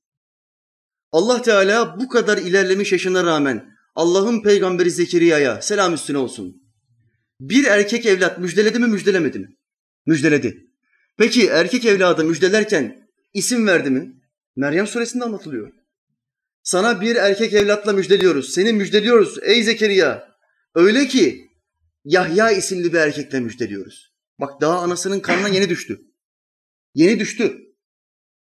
[1.11, 6.60] Allah Teala bu kadar ilerlemiş yaşına rağmen Allah'ın peygamberi Zekeriya'ya selam üstüne olsun.
[7.41, 9.55] Bir erkek evlat müjdeledi mi müjdelemedi mi?
[10.05, 10.67] Müjdeledi.
[11.17, 14.21] Peki erkek evladı müjdelerken isim verdi mi?
[14.55, 15.71] Meryem suresinde anlatılıyor.
[16.63, 18.53] Sana bir erkek evlatla müjdeliyoruz.
[18.53, 20.37] Seni müjdeliyoruz ey Zekeriya.
[20.75, 21.47] Öyle ki
[22.05, 24.13] Yahya isimli bir erkekle müjdeliyoruz.
[24.39, 26.01] Bak daha anasının karnına yeni düştü.
[26.93, 27.57] Yeni düştü.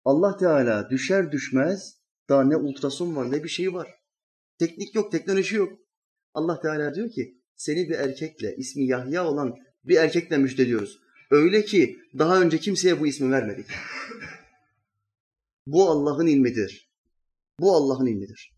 [0.06, 1.98] Allah Teala düşer düşmez
[2.30, 3.88] daha ne ultrason var ne bir şey var.
[4.60, 5.80] Teknik yok, teknoloji yok.
[6.34, 11.00] Allah Teala diyor ki seni bir erkekle, ismi Yahya olan bir erkekle müjdeliyoruz.
[11.32, 13.66] Öyle ki daha önce kimseye bu ismi vermedik.
[15.66, 16.90] Bu Allah'ın ilmidir.
[17.60, 18.54] Bu Allah'ın ilmidir.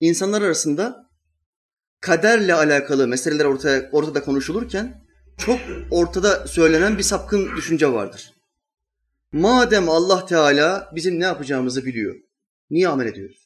[0.00, 1.10] İnsanlar arasında
[2.00, 5.04] kaderle alakalı meseleler ortaya, ortada konuşulurken
[5.38, 8.34] çok ortada söylenen bir sapkın düşünce vardır.
[9.32, 12.16] Madem Allah Teala bizim ne yapacağımızı biliyor,
[12.70, 13.43] niye amel ediyoruz?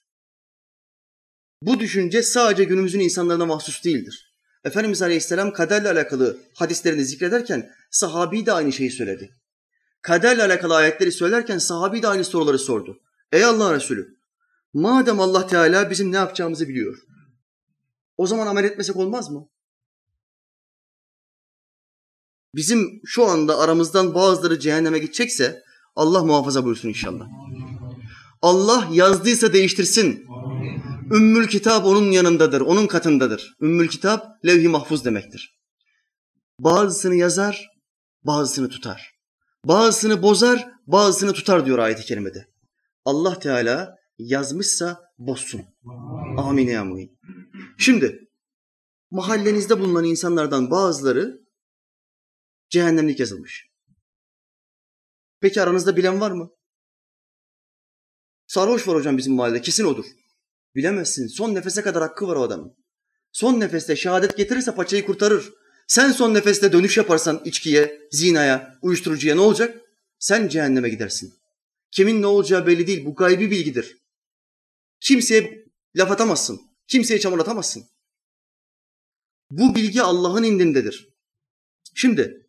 [1.63, 4.35] Bu düşünce sadece günümüzün insanlarına mahsus değildir.
[4.65, 9.35] Efendimiz Aleyhisselam kaderle alakalı hadislerini zikrederken sahabi de aynı şeyi söyledi.
[10.03, 13.01] Kaderle alakalı ayetleri söylerken sahabi de aynı soruları sordu.
[13.33, 14.19] Ey Allah Resulü,
[14.75, 16.99] madem Allah Teala bizim ne yapacağımızı biliyor,
[18.17, 19.49] o zaman amel etmesek olmaz mı?
[22.55, 25.63] Bizim şu anda aramızdan bazıları cehenneme gidecekse
[25.97, 27.29] Allah muhafaza buyursun inşallah.
[28.43, 30.27] Allah yazdıysa değiştirsin.
[31.13, 33.57] Ümmül kitap onun yanındadır, onun katındadır.
[33.61, 35.59] Ümmül kitap levh-i mahfuz demektir.
[36.61, 37.69] Bazısını yazar,
[38.23, 39.13] bazısını tutar.
[39.65, 42.49] Bazısını bozar, bazısını tutar diyor ayet-i kerimede.
[43.05, 45.63] Allah Teala yazmışsa bozsun.
[46.37, 47.19] Amin ya muhin.
[47.79, 48.29] Şimdi
[49.11, 51.41] mahallenizde bulunan insanlardan bazıları
[52.71, 53.69] cehennemlik yazılmış.
[55.41, 56.51] Peki aranızda bilen var mı?
[58.47, 60.05] Sarhoş var hocam bizim mahallede kesin odur.
[60.79, 61.27] Bilemezsin.
[61.27, 62.77] Son nefese kadar hakkı var o adamın.
[63.33, 65.53] Son nefeste şehadet getirirse paçayı kurtarır.
[65.87, 69.81] Sen son nefeste dönüş yaparsan içkiye, zinaya, uyuşturucuya ne olacak?
[70.19, 71.35] Sen cehenneme gidersin.
[71.91, 73.05] Kimin ne olacağı belli değil.
[73.05, 73.97] Bu gaybi bilgidir.
[75.01, 75.65] Kimseye
[75.97, 76.61] laf atamazsın.
[76.89, 77.85] Kimseye çamur atamazsın.
[79.51, 81.09] Bu bilgi Allah'ın indindedir.
[81.95, 82.47] Şimdi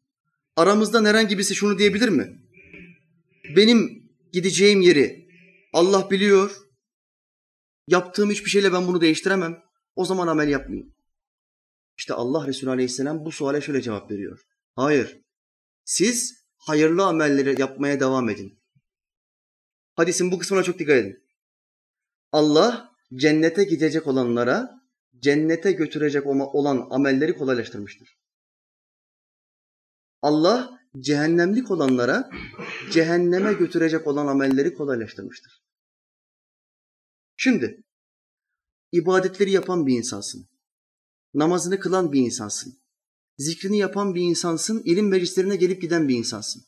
[0.56, 2.40] aramızdan herhangi birisi şunu diyebilir mi?
[3.56, 5.30] Benim gideceğim yeri
[5.74, 6.69] Allah biliyor.
[7.90, 9.64] Yaptığım hiçbir şeyle ben bunu değiştiremem.
[9.96, 10.96] O zaman amel yapmayayım.
[11.98, 14.42] İşte Allah Resulü Aleyhisselam bu suale şöyle cevap veriyor.
[14.76, 15.22] Hayır.
[15.86, 18.60] Siz hayırlı amelleri yapmaya devam edin.
[19.96, 21.24] Hadisin bu kısmına çok dikkat edin.
[22.32, 24.70] Allah cennete gidecek olanlara
[25.20, 28.18] cennete götürecek olan amelleri kolaylaştırmıştır.
[30.22, 32.30] Allah cehennemlik olanlara
[32.92, 35.69] cehenneme götürecek olan amelleri kolaylaştırmıştır.
[37.42, 37.84] Şimdi
[38.92, 40.48] ibadetleri yapan bir insansın.
[41.34, 42.80] Namazını kılan bir insansın.
[43.38, 46.64] Zikrini yapan bir insansın, ilim meclislerine gelip giden bir insansın.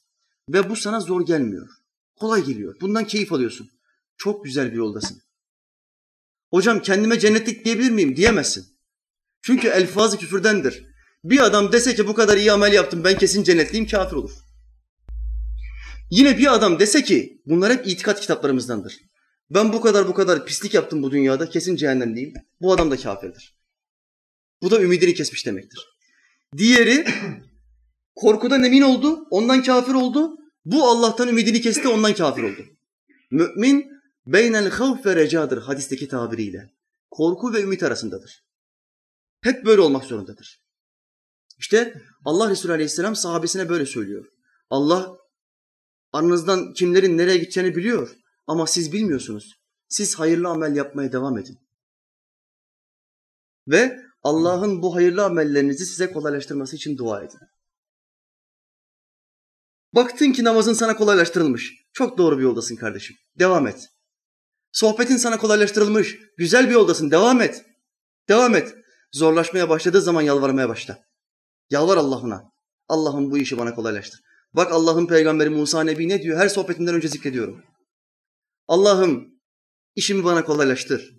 [0.50, 1.70] Ve bu sana zor gelmiyor.
[2.16, 2.76] Kolay geliyor.
[2.82, 3.70] Bundan keyif alıyorsun.
[4.18, 5.22] Çok güzel bir yoldasın.
[6.50, 8.16] Hocam kendime cennetlik diyebilir miyim?
[8.16, 8.66] Diyemezsin.
[9.42, 10.86] Çünkü elfazı küfürdendir.
[11.24, 14.32] Bir adam dese ki bu kadar iyi amel yaptım ben kesin cennetliyim kafir olur.
[16.12, 19.11] Yine bir adam dese ki bunlar hep itikat kitaplarımızdandır.
[19.56, 22.34] Ben bu kadar bu kadar pislik yaptım bu dünyada kesin cehennemdeyim.
[22.62, 23.56] Bu adam da kafirdir.
[24.62, 25.98] Bu da ümidini kesmiş demektir.
[26.58, 27.06] Diğeri
[28.16, 30.38] korkudan emin oldu, ondan kafir oldu.
[30.66, 32.66] Bu Allah'tan ümidini kesti, ondan kafir oldu.
[33.32, 33.92] Mümin
[34.26, 36.70] beynel havf ve recadır hadisteki tabiriyle.
[37.10, 38.46] Korku ve ümit arasındadır.
[39.42, 40.62] Hep böyle olmak zorundadır.
[41.60, 44.26] İşte Allah Resulü Aleyhisselam sahabesine böyle söylüyor.
[44.70, 45.18] Allah
[46.14, 48.21] aranızdan kimlerin nereye gideceğini biliyor
[48.52, 49.54] ama siz bilmiyorsunuz.
[49.88, 51.60] Siz hayırlı amel yapmaya devam edin.
[53.68, 57.40] Ve Allah'ın bu hayırlı amellerinizi size kolaylaştırması için dua edin.
[59.96, 61.74] Baktın ki namazın sana kolaylaştırılmış.
[61.94, 63.18] Çok doğru bir yoldasın kardeşim.
[63.40, 63.90] Devam et.
[64.72, 66.20] Sohbetin sana kolaylaştırılmış.
[66.38, 67.12] Güzel bir yoldasın.
[67.12, 67.66] Devam et.
[68.30, 68.76] Devam et.
[69.12, 71.04] Zorlaşmaya başladığı zaman yalvarmaya başla.
[71.70, 72.44] Yalvar Allah'ına.
[72.88, 74.22] Allah'ım bu işi bana kolaylaştır.
[74.54, 76.38] Bak Allah'ın peygamberi Musa Nebi ne diyor?
[76.38, 77.64] Her sohbetinden önce zikrediyorum.
[78.72, 79.42] Allah'ım
[79.96, 81.18] işimi bana kolaylaştır.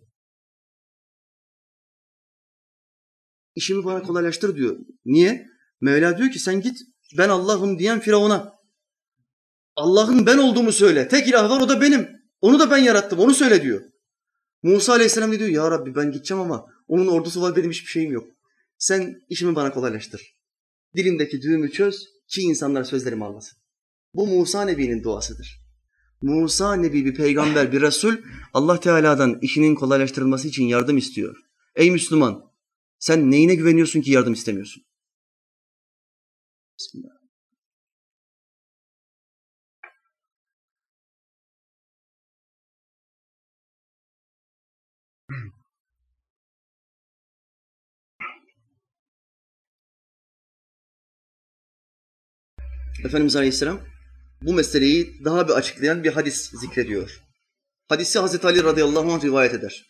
[3.55, 4.79] İşimi bana kolaylaştır diyor.
[5.05, 5.47] Niye?
[5.81, 6.79] Mevla diyor ki sen git
[7.19, 8.59] ben Allah'ım diyen Firavun'a.
[9.77, 11.09] Allah'ın ben olduğumu söyle.
[11.09, 12.09] Tek ilah var o da benim.
[12.41, 13.83] Onu da ben yarattım onu söyle diyor.
[14.63, 18.31] Musa Aleyhisselam diyor ya Rabbi ben gideceğim ama onun ordusu var benim hiçbir şeyim yok.
[18.79, 20.37] Sen işimi bana kolaylaştır.
[20.97, 23.59] Dilimdeki düğümü çöz ki insanlar sözlerimi anlasın.
[24.15, 25.62] Bu Musa Nebi'nin duasıdır.
[26.23, 28.17] Musa Nebi bir peygamber, bir Resul
[28.55, 31.37] Allah Teala'dan işinin kolaylaştırılması için yardım istiyor.
[31.75, 32.53] Ey Müslüman
[32.99, 34.83] sen neyine güveniyorsun ki yardım istemiyorsun?
[36.79, 37.13] Bismillah.
[53.05, 53.92] Efendimiz Aleyhisselam
[54.43, 57.23] bu meseleyi daha bir açıklayan bir hadis zikrediyor.
[57.89, 59.87] Hadisi Hazreti Ali radıyallahu anh rivayet eder.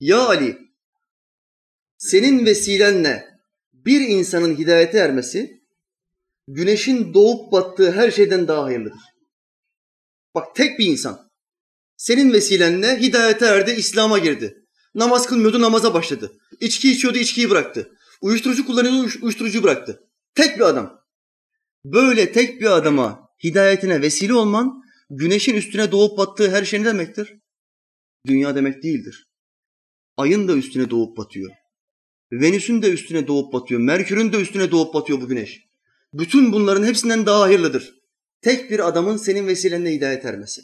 [0.00, 0.58] Ya Ali,
[1.98, 3.24] senin vesilenle
[3.72, 5.60] bir insanın hidayete ermesi,
[6.48, 9.00] güneşin doğup battığı her şeyden daha hayırlıdır.
[10.34, 11.30] Bak tek bir insan,
[11.96, 14.56] senin vesilenle hidayete erdi, İslam'a girdi.
[14.94, 16.32] Namaz kılmıyordu, namaza başladı.
[16.60, 17.92] İçki içiyordu, içkiyi bıraktı.
[18.20, 20.08] Uyuşturucu kullanıyordu, uyuşturucu bıraktı.
[20.34, 20.99] Tek bir adam.
[21.84, 27.38] Böyle tek bir adama hidayetine vesile olman, güneşin üstüne doğup battığı her şey ne demektir?
[28.26, 29.26] Dünya demek değildir.
[30.16, 31.50] Ayın da üstüne doğup batıyor.
[32.32, 33.80] Venüs'ün de üstüne doğup batıyor.
[33.80, 35.60] Merkür'ün de üstüne doğup batıyor bu güneş.
[36.14, 37.94] Bütün bunların hepsinden daha hayırlıdır.
[38.42, 40.62] Tek bir adamın senin vesilenle hidayet ermesi.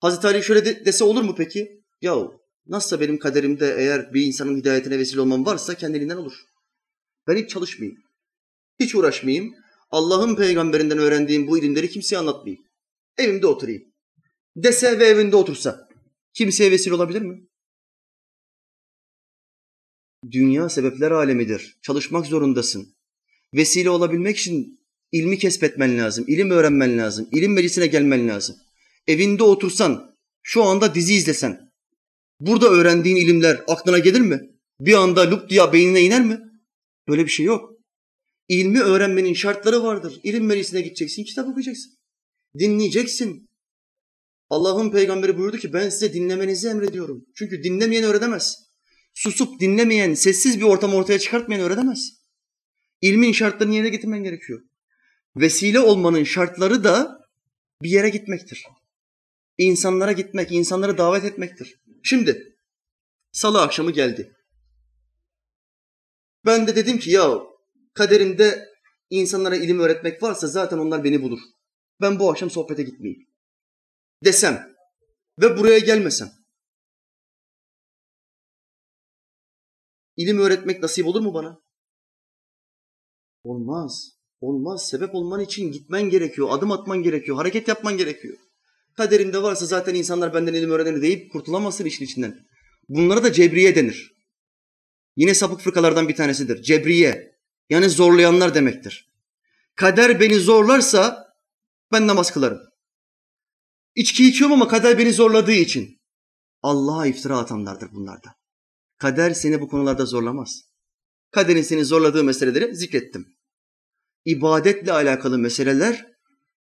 [0.00, 1.82] Hazreti Ali şöyle de, dese olur mu peki?
[2.00, 6.44] Yahu nasılsa benim kaderimde eğer bir insanın hidayetine vesile olmam varsa kendiliğinden olur.
[7.28, 8.02] Ben hiç çalışmayayım.
[8.80, 9.54] Hiç uğraşmayayım.
[9.90, 12.64] Allah'ın peygamberinden öğrendiğim bu ilimleri kimseye anlatmayayım.
[13.18, 13.82] Evimde oturayım.
[14.56, 15.88] Dese ve evinde otursa
[16.34, 17.46] kimseye vesile olabilir mi?
[20.30, 21.78] Dünya sebepler alemidir.
[21.82, 22.94] Çalışmak zorundasın.
[23.54, 24.80] Vesile olabilmek için
[25.12, 28.56] ilmi kesbetmen lazım, ilim öğrenmen lazım, ilim meclisine gelmen lazım.
[29.06, 31.72] Evinde otursan, şu anda dizi izlesen,
[32.40, 34.50] burada öğrendiğin ilimler aklına gelir mi?
[34.80, 36.40] Bir anda lup diye beynine iner mi?
[37.08, 37.79] Böyle bir şey yok.
[38.50, 40.20] İlmi öğrenmenin şartları vardır.
[40.22, 41.92] İlim meclisine gideceksin, kitap okuyacaksın.
[42.58, 43.48] Dinleyeceksin.
[44.48, 47.26] Allah'ın peygamberi buyurdu ki ben size dinlemenizi emrediyorum.
[47.34, 48.56] Çünkü dinlemeyen öğrenemez.
[49.14, 52.12] Susup dinlemeyen, sessiz bir ortam ortaya çıkartmayan öğrenemez.
[53.00, 54.60] İlmin şartlarını yerine getirmen gerekiyor.
[55.36, 57.20] Vesile olmanın şartları da
[57.82, 58.64] bir yere gitmektir.
[59.58, 61.80] İnsanlara gitmek, insanları davet etmektir.
[62.02, 62.56] Şimdi
[63.32, 64.32] salı akşamı geldi.
[66.46, 67.49] Ben de dedim ki ya
[67.94, 68.68] kaderimde
[69.10, 71.40] insanlara ilim öğretmek varsa zaten onlar beni bulur.
[72.00, 73.26] Ben bu akşam sohbete gitmeyeyim.
[74.24, 74.74] Desem
[75.38, 76.32] ve buraya gelmesem.
[80.16, 81.60] İlim öğretmek nasip olur mu bana?
[83.44, 84.12] Olmaz.
[84.40, 84.88] Olmaz.
[84.88, 88.38] Sebep olman için gitmen gerekiyor, adım atman gerekiyor, hareket yapman gerekiyor.
[88.96, 92.46] Kaderinde varsa zaten insanlar benden ilim öğrenir deyip kurtulamazsın işin içinden.
[92.88, 94.12] Bunlara da cebriye denir.
[95.16, 96.62] Yine sapık fırkalardan bir tanesidir.
[96.62, 97.29] Cebriye.
[97.70, 99.10] Yani zorlayanlar demektir.
[99.74, 101.26] Kader beni zorlarsa
[101.92, 102.60] ben namaz kılarım.
[103.94, 106.00] İçki içiyorum ama kader beni zorladığı için.
[106.62, 108.34] Allah'a iftira atanlardır bunlar da.
[108.98, 110.62] Kader seni bu konularda zorlamaz.
[111.30, 113.36] Kaderin seni zorladığı meseleleri zikrettim.
[114.24, 116.06] İbadetle alakalı meseleler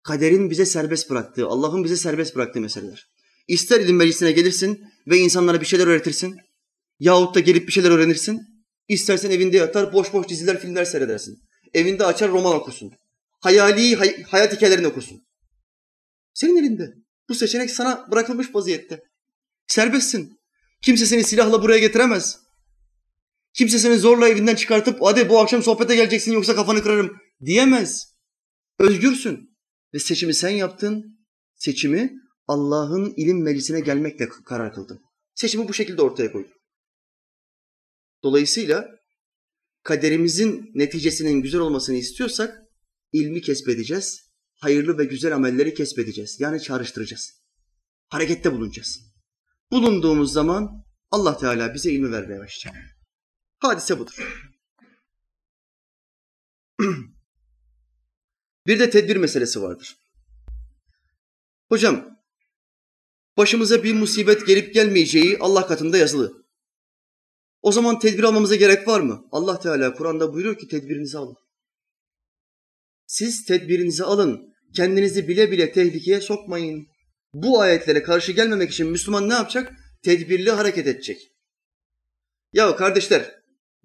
[0.02, 3.08] kaderin bize serbest bıraktığı, Allah'ın bize serbest bıraktığı meseleler.
[3.48, 6.36] İster ilim meclisine gelirsin ve insanlara bir şeyler öğretirsin.
[7.00, 8.47] Yahut da gelip bir şeyler öğrenirsin.
[8.88, 11.38] İstersen evinde yatar boş boş diziler, filmler seyredersin.
[11.74, 12.92] Evinde açar roman okursun.
[13.40, 15.22] hayali hay- hayat hikayelerini okursun.
[16.34, 16.94] Senin elinde.
[17.28, 19.02] Bu seçenek sana bırakılmış vaziyette.
[19.66, 20.38] Serbestsin.
[20.82, 22.38] Kimse seni silahla buraya getiremez.
[23.54, 28.14] Kimse seni zorla evinden çıkartıp hadi bu akşam sohbete geleceksin yoksa kafanı kırarım diyemez.
[28.78, 29.58] Özgürsün.
[29.94, 31.18] Ve seçimi sen yaptın.
[31.54, 32.12] Seçimi
[32.48, 35.00] Allah'ın ilim meclisine gelmekle karar kıldın.
[35.34, 36.57] Seçimi bu şekilde ortaya koydun.
[38.22, 38.88] Dolayısıyla
[39.82, 42.62] kaderimizin neticesinin güzel olmasını istiyorsak
[43.12, 44.28] ilmi kesbedeceğiz.
[44.54, 46.40] Hayırlı ve güzel amelleri kesbedeceğiz.
[46.40, 47.42] Yani çağrıştıracağız.
[48.08, 49.00] Harekette bulunacağız.
[49.70, 52.84] Bulunduğumuz zaman Allah Teala bize ilmi vermeye başlayacak.
[53.58, 54.44] Hadise budur.
[58.66, 59.96] Bir de tedbir meselesi vardır.
[61.68, 62.18] Hocam,
[63.36, 66.47] başımıza bir musibet gelip gelmeyeceği Allah katında yazılı.
[67.62, 69.28] O zaman tedbir almamıza gerek var mı?
[69.32, 71.36] Allah Teala Kur'an'da buyuruyor ki tedbirinizi alın.
[73.06, 74.54] Siz tedbirinizi alın.
[74.76, 76.86] Kendinizi bile bile tehlikeye sokmayın.
[77.32, 79.72] Bu ayetlere karşı gelmemek için Müslüman ne yapacak?
[80.02, 81.32] Tedbirli hareket edecek.
[82.52, 83.34] Ya kardeşler,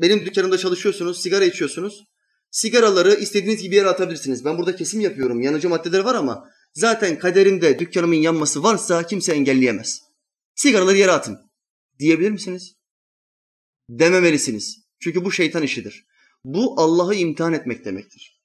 [0.02, 2.04] benim dükkanımda çalışıyorsunuz, sigara içiyorsunuz.
[2.52, 4.46] Sigaraları istediğiniz gibi yere atabilirsiniz.
[4.46, 5.42] Ben burada kesim yapıyorum.
[5.42, 10.00] Yanıcı maddeler var ama zaten kaderimde dükkanımın yanması varsa kimse engelleyemez.
[10.56, 11.40] Sigaraları yere atın.
[12.00, 12.76] Diyebilir misiniz?
[13.90, 14.84] Dememelisiniz.
[15.00, 16.06] Çünkü bu şeytan işidir.
[16.44, 18.44] Bu Allah'ı imtihan etmek demektir.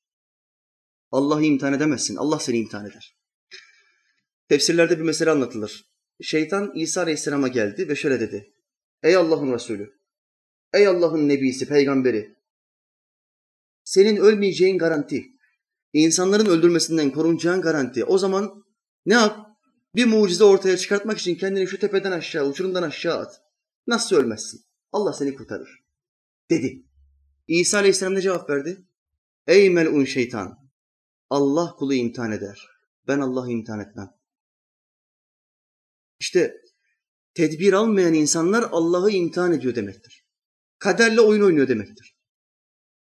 [1.10, 2.16] Allah'ı imtihan edemezsin.
[2.16, 3.16] Allah seni imtihan eder.
[4.48, 5.88] Tefsirlerde bir mesele anlatılır.
[6.22, 8.54] Şeytan İsa Aleyhisselam'a geldi ve şöyle dedi.
[9.02, 9.92] Ey Allah'ın Resulü,
[10.74, 12.36] ey Allah'ın Nebisi, peygamberi,
[13.84, 15.26] senin ölmeyeceğin garanti,
[15.92, 18.04] insanların öldürmesinden korunacağın garanti.
[18.04, 18.64] O zaman
[19.06, 19.46] ne yap?
[19.94, 23.40] Bir mucize ortaya çıkartmak için kendini şu tepeden aşağı, uçurumdan aşağı at.
[23.86, 24.67] Nasıl ölmezsin?
[24.92, 25.84] Allah seni kurtarır.
[26.50, 26.84] Dedi.
[27.46, 28.86] İsa Aleyhisselam ne cevap verdi?
[29.46, 30.68] Ey melun şeytan!
[31.30, 32.66] Allah kulu imtihan eder.
[33.08, 34.10] Ben Allah'ı imtihan etmem.
[36.20, 36.54] İşte
[37.34, 40.24] tedbir almayan insanlar Allah'ı imtihan ediyor demektir.
[40.78, 42.18] Kaderle oyun oynuyor demektir.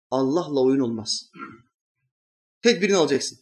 [0.09, 1.31] Allah'la oyun olmaz.
[2.61, 3.39] Tedbirini alacaksın.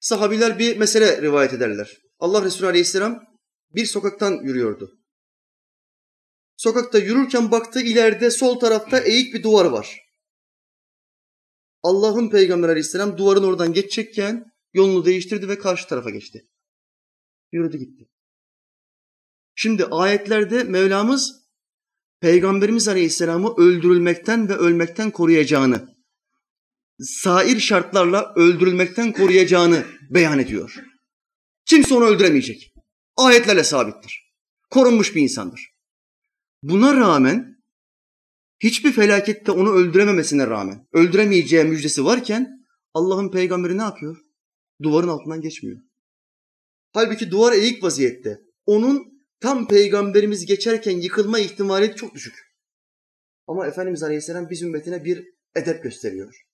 [0.00, 1.98] Sahabiler bir mesele rivayet ederler.
[2.18, 3.24] Allah Resulü Aleyhisselam
[3.74, 4.98] bir sokaktan yürüyordu.
[6.56, 10.06] Sokakta yürürken baktı ileride sol tarafta eğik bir duvar var.
[11.82, 16.48] Allah'ın Peygamber Aleyhisselam duvarın oradan geçecekken yolunu değiştirdi ve karşı tarafa geçti.
[17.52, 18.08] Yürüdü gitti.
[19.54, 21.46] Şimdi ayetlerde Mevlamız
[22.20, 25.96] Peygamberimiz Aleyhisselam'ı öldürülmekten ve ölmekten koruyacağını,
[27.00, 30.74] sair şartlarla öldürülmekten koruyacağını beyan ediyor.
[31.66, 32.74] Kimse onu öldüremeyecek.
[33.16, 34.32] Ayetlerle sabittir.
[34.70, 35.75] Korunmuş bir insandır.
[36.68, 37.62] Buna rağmen
[38.60, 44.16] hiçbir felakette onu öldürememesine rağmen öldüremeyeceği müjdesi varken Allah'ın peygamberi ne yapıyor?
[44.82, 45.80] Duvarın altından geçmiyor.
[46.92, 48.40] Halbuki duvar eğik vaziyette.
[48.66, 52.34] Onun tam peygamberimiz geçerken yıkılma ihtimali çok düşük.
[53.46, 56.46] Ama Efendimiz Aleyhisselam biz ümmetine bir edep gösteriyor.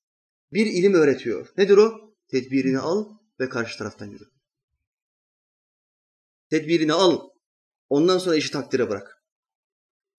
[0.53, 1.49] Bir ilim öğretiyor.
[1.57, 2.15] Nedir o?
[2.29, 3.09] Tedbirini al
[3.41, 4.25] ve karşı taraftan yürü.
[6.51, 7.29] Tedbirini al.
[7.89, 9.22] Ondan sonra işi takdire bırak.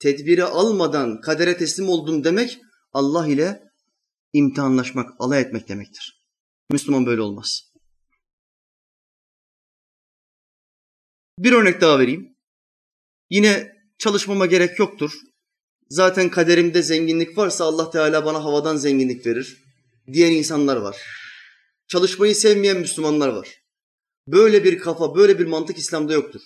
[0.03, 2.59] Tedbiri almadan kadere teslim oldun demek
[2.93, 3.63] Allah ile
[4.33, 6.23] imtihanlaşmak, alay etmek demektir.
[6.71, 7.73] Müslüman böyle olmaz.
[11.39, 12.37] Bir örnek daha vereyim.
[13.29, 15.11] Yine çalışmama gerek yoktur.
[15.89, 19.63] Zaten kaderimde zenginlik varsa Allah Teala bana havadan zenginlik verir
[20.13, 20.97] diyen insanlar var.
[21.87, 23.47] Çalışmayı sevmeyen Müslümanlar var.
[24.27, 26.41] Böyle bir kafa, böyle bir mantık İslam'da yoktur.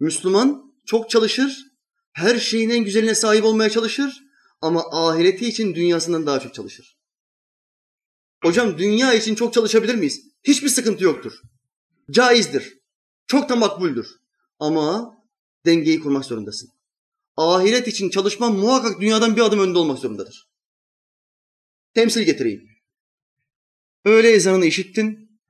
[0.00, 1.68] Müslüman çok çalışır,
[2.18, 4.24] her şeyin en güzeline sahip olmaya çalışır
[4.60, 6.98] ama ahireti için dünyasından daha çok çalışır.
[8.42, 10.20] Hocam dünya için çok çalışabilir miyiz?
[10.44, 11.32] Hiçbir sıkıntı yoktur.
[12.10, 12.78] Caizdir.
[13.26, 14.06] Çok da makbuldür.
[14.58, 15.16] Ama
[15.66, 16.70] dengeyi kurmak zorundasın.
[17.36, 20.48] Ahiret için çalışman muhakkak dünyadan bir adım önde olmak zorundadır.
[21.94, 22.68] Temsil getireyim.
[24.04, 25.40] Öğle ezanını işittin.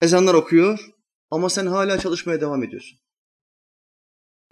[0.00, 0.90] Ezanlar okuyor
[1.30, 2.98] ama sen hala çalışmaya devam ediyorsun.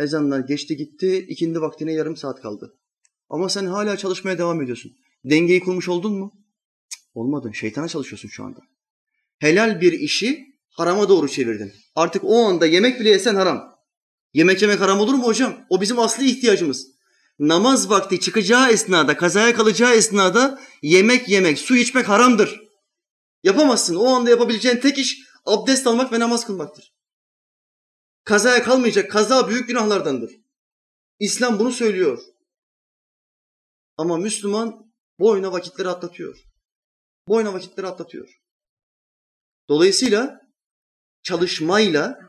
[0.01, 2.79] Ezanlar geçti gitti, ikindi vaktine yarım saat kaldı.
[3.29, 4.93] Ama sen hala çalışmaya devam ediyorsun.
[5.25, 6.33] Dengeyi kurmuş oldun mu?
[6.89, 7.53] Cık, olmadın.
[7.53, 8.61] Şeytana çalışıyorsun şu anda.
[9.39, 11.73] Helal bir işi harama doğru çevirdin.
[11.95, 13.79] Artık o anda yemek bile yesen haram.
[14.35, 15.57] Yemek yemek haram olur mu hocam?
[15.69, 16.87] O bizim asli ihtiyacımız.
[17.39, 22.61] Namaz vakti çıkacağı esnada, kazaya kalacağı esnada yemek yemek, su içmek haramdır.
[23.43, 23.95] Yapamazsın.
[23.95, 26.98] O anda yapabileceğin tek iş abdest almak ve namaz kılmaktır.
[28.28, 29.12] Kazaya kalmayacak.
[29.12, 30.32] Kaza büyük günahlardandır.
[31.20, 32.24] İslam bunu söylüyor.
[33.98, 36.44] Ama Müslüman boyuna vakitleri atlatıyor.
[37.28, 38.42] Boyuna vakitleri atlatıyor.
[39.70, 40.42] Dolayısıyla
[41.24, 42.20] çalışmayla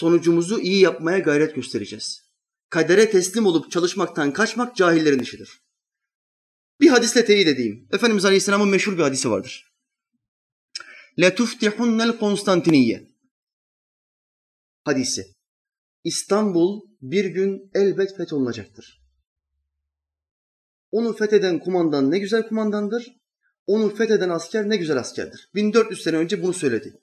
[0.00, 2.32] sonucumuzu iyi yapmaya gayret göstereceğiz.
[2.70, 5.62] Kadere teslim olup çalışmaktan kaçmak cahillerin işidir.
[6.80, 7.88] Bir hadisle teyit edeyim.
[7.92, 9.72] Efendimiz Aleyhisselam'ın meşhur bir hadisi vardır.
[11.18, 13.08] لَتُفْتِحُنَّ Konstantiniye
[14.87, 15.25] Hadisi.
[16.03, 19.01] İstanbul bir gün elbet fetholunacaktır.
[20.91, 23.07] Onu fetheden kumandan ne güzel kumandandır.
[23.65, 25.49] Onu fetheden asker ne güzel askerdir.
[25.55, 27.01] 1400 sene önce bunu söyledi.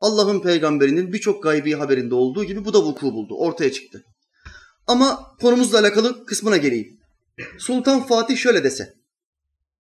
[0.00, 3.34] Allah'ın peygamberinin birçok gaybi haberinde olduğu gibi bu da vuku buldu.
[3.38, 4.04] Ortaya çıktı.
[4.86, 6.98] Ama konumuzla alakalı kısmına geleyim.
[7.58, 8.94] Sultan Fatih şöyle dese.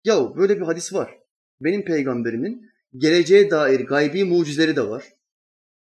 [0.04, 1.12] Yahu böyle bir hadis var.
[1.62, 2.62] Benim peygamberimin
[2.98, 5.04] geleceğe dair gaybi mucizeleri de var.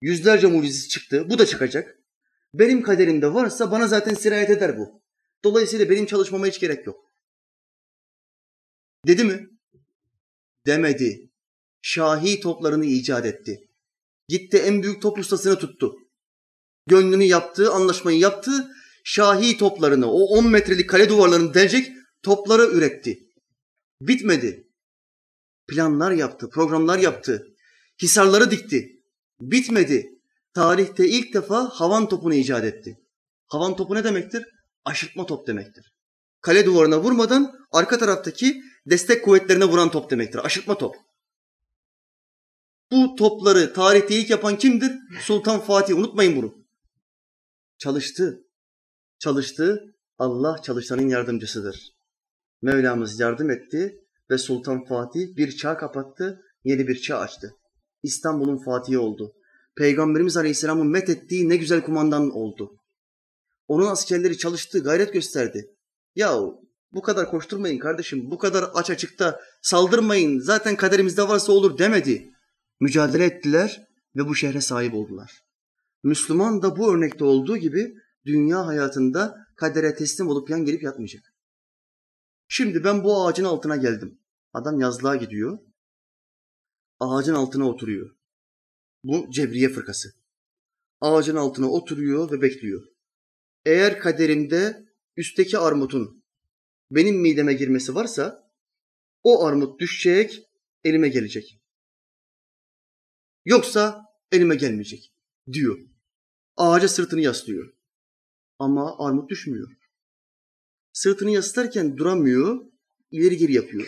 [0.02, 1.30] Yüzlerce mucizesi çıktı.
[1.30, 1.98] Bu da çıkacak.
[2.54, 5.02] Benim kaderimde varsa bana zaten sirayet eder bu.
[5.44, 7.12] Dolayısıyla benim çalışmama hiç gerek yok.
[9.08, 9.50] Dedi mi?
[10.66, 11.30] Demedi.
[11.82, 13.68] Şahi toplarını icat etti.
[14.28, 15.96] Gitti en büyük top ustasını tuttu.
[16.88, 18.52] Gönlünü yaptı, anlaşmayı yaptı.
[19.04, 21.92] Şahi toplarını, o 10 metrelik kale duvarlarını delecek
[22.24, 23.28] topları üretti.
[24.02, 24.68] Bitmedi.
[25.68, 27.48] Planlar yaptı, programlar yaptı.
[28.02, 29.01] Hisarları dikti.
[29.42, 30.20] Bitmedi.
[30.54, 33.00] Tarihte ilk defa havan topunu icat etti.
[33.48, 34.46] Havan topu ne demektir?
[34.86, 35.94] Aşırtma top demektir.
[36.42, 40.46] Kale duvarına vurmadan arka taraftaki destek kuvvetlerine vuran top demektir.
[40.46, 40.96] Aşırtma top.
[42.92, 44.92] Bu topları tarihte ilk yapan kimdir?
[45.22, 45.98] Sultan Fatih.
[45.98, 46.56] Unutmayın bunu.
[47.78, 48.44] Çalıştı.
[49.20, 49.96] Çalıştı.
[50.20, 51.94] Allah çalışanın yardımcısıdır.
[52.62, 57.56] Mevlamız yardım etti ve Sultan Fatih bir çağ kapattı, yeni bir çağ açtı.
[58.04, 59.34] İstanbul'un Fatihi oldu.
[59.76, 62.76] Peygamberimiz Aleyhisselam'ın met ettiği ne güzel kumandan oldu.
[63.68, 65.76] Onun askerleri çalıştı, gayret gösterdi.
[66.16, 66.62] Yahu
[66.94, 72.32] bu kadar koşturmayın kardeşim, bu kadar aç açıkta saldırmayın, zaten kaderimizde varsa olur demedi.
[72.80, 75.44] Mücadele ettiler ve bu şehre sahip oldular.
[76.04, 77.94] Müslüman da bu örnekte olduğu gibi
[78.26, 81.24] dünya hayatında kadere teslim olup yan gelip yatmayacak.
[82.48, 84.20] Şimdi ben bu ağacın altına geldim.
[84.54, 85.58] Adam yazlığa gidiyor.
[87.02, 88.16] Ağacın altına oturuyor.
[89.04, 90.14] Bu Cebriye fırkası.
[91.02, 92.88] Ağacın altına oturuyor ve bekliyor.
[93.66, 94.86] Eğer kaderimde
[95.18, 96.24] üstteki armutun
[96.92, 98.52] benim mideme girmesi varsa
[99.24, 100.50] o armut düşecek,
[100.84, 101.62] elime gelecek.
[103.46, 105.14] Yoksa elime gelmeyecek
[105.52, 105.80] diyor.
[106.58, 107.74] Ağaca sırtını yaslıyor.
[108.60, 109.72] Ama armut düşmüyor.
[110.94, 112.66] Sırtını yaslarken duramıyor,
[113.12, 113.88] ileri geri yapıyor.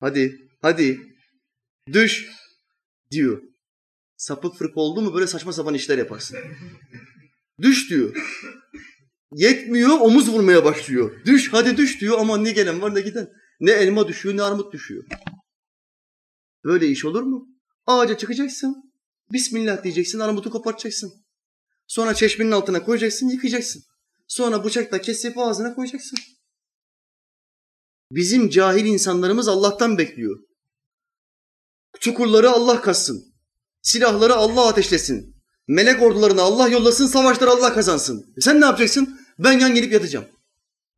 [0.00, 1.00] Hadi, hadi,
[1.92, 2.26] düş
[3.10, 3.42] diyor.
[4.16, 6.38] Sapık fırk oldu mu böyle saçma sapan işler yaparsın.
[7.60, 8.16] Düş diyor.
[9.32, 11.24] Yetmiyor, omuz vurmaya başlıyor.
[11.24, 13.28] Düş, hadi düş diyor ama ne gelen var ne giden.
[13.60, 15.04] Ne elma düşüyor ne armut düşüyor.
[16.64, 17.48] Böyle iş olur mu?
[17.86, 18.92] Ağaca çıkacaksın.
[19.32, 21.12] Bismillah diyeceksin, armutu kopartacaksın.
[21.86, 23.82] Sonra çeşmenin altına koyacaksın, yıkayacaksın.
[24.28, 26.18] Sonra bıçakla kesip ağzına koyacaksın.
[28.10, 30.38] Bizim cahil insanlarımız Allah'tan bekliyor.
[32.00, 33.34] Çukurları Allah kassın.
[33.82, 35.36] Silahları Allah ateşlesin.
[35.68, 38.34] Melek ordularını Allah yollasın, savaşları Allah kazansın.
[38.36, 39.20] E sen ne yapacaksın?
[39.38, 40.26] Ben yan gelip yatacağım.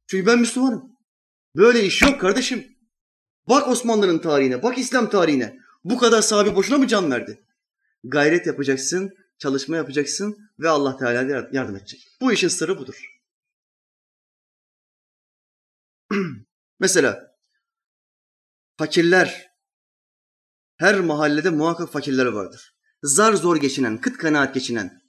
[0.06, 0.96] Çünkü ben Müslümanım.
[1.56, 2.76] Böyle iş yok kardeşim.
[3.48, 5.58] Bak Osmanlı'nın tarihine, bak İslam tarihine.
[5.84, 7.44] Bu kadar sahabe boşuna mı can verdi?
[8.04, 12.08] Gayret yapacaksın, çalışma yapacaksın ve Allah Teala yardım edecek.
[12.20, 13.20] Bu işin sırrı budur.
[16.80, 17.36] Mesela
[18.78, 19.50] fakirler,
[20.76, 22.76] her mahallede muhakkak fakirler vardır.
[23.02, 25.02] Zar zor geçinen, kıt kanaat geçinen,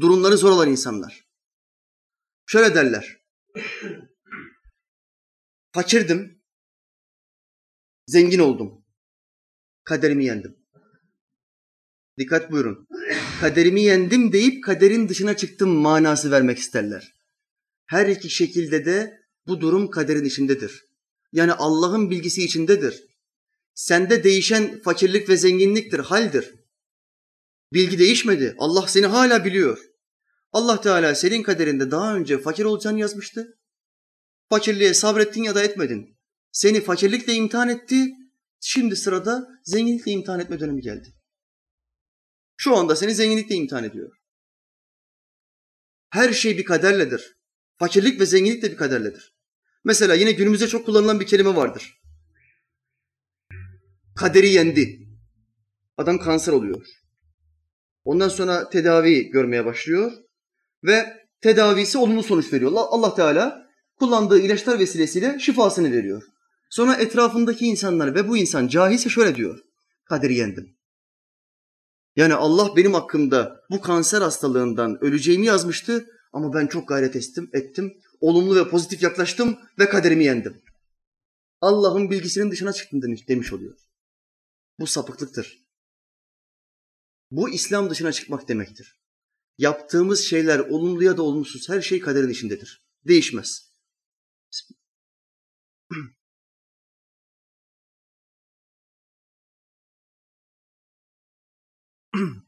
[0.00, 1.28] durumları zor olan insanlar.
[2.46, 3.16] Şöyle derler.
[5.72, 6.42] Fakirdim,
[8.06, 8.84] zengin oldum.
[9.84, 10.56] Kaderimi yendim.
[12.18, 12.88] Dikkat buyurun.
[13.40, 17.14] Kaderimi yendim deyip kaderin dışına çıktım manası vermek isterler.
[17.86, 20.87] Her iki şekilde de bu durum kaderin içindedir.
[21.32, 23.04] Yani Allah'ın bilgisi içindedir.
[23.74, 26.54] Sende değişen fakirlik ve zenginliktir, haldir.
[27.72, 28.54] Bilgi değişmedi.
[28.58, 29.78] Allah seni hala biliyor.
[30.52, 33.58] Allah Teala senin kaderinde daha önce fakir olacağını yazmıştı.
[34.48, 36.18] Fakirliğe sabrettin ya da etmedin.
[36.52, 38.14] Seni fakirlikle imtihan etti.
[38.60, 41.14] Şimdi sırada zenginlikle imtihan etme dönemi geldi.
[42.56, 44.16] Şu anda seni zenginlikle imtihan ediyor.
[46.10, 47.38] Her şey bir kaderledir.
[47.78, 49.37] Fakirlik ve zenginlik de bir kaderledir.
[49.84, 52.00] Mesela yine günümüzde çok kullanılan bir kelime vardır.
[54.16, 55.08] Kaderi yendi.
[55.96, 56.86] Adam kanser oluyor.
[58.04, 60.12] Ondan sonra tedavi görmeye başlıyor
[60.84, 62.72] ve tedavisi olumlu sonuç veriyor.
[62.74, 63.66] Allah Teala
[63.98, 66.22] kullandığı ilaçlar vesilesiyle şifasını veriyor.
[66.70, 69.58] Sonra etrafındaki insanlar ve bu insan cahilse şöyle diyor.
[70.04, 70.76] Kaderi yendim.
[72.16, 77.92] Yani Allah benim hakkımda bu kanser hastalığından öleceğimi yazmıştı ama ben çok gayret ettim, ettim.
[78.20, 80.62] Olumlu ve pozitif yaklaştım ve kaderimi yendim.
[81.60, 83.78] Allah'ın bilgisinin dışına çıktım demiş, oluyor.
[84.78, 85.64] Bu sapıklıktır.
[87.30, 89.00] Bu İslam dışına çıkmak demektir.
[89.58, 92.84] Yaptığımız şeyler olumlu ya da olumsuz her şey kaderin içindedir.
[93.04, 93.72] Değişmez.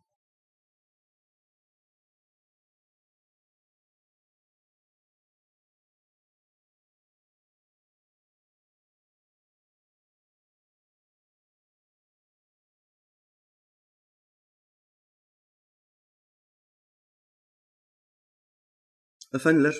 [19.34, 19.76] Efendiler,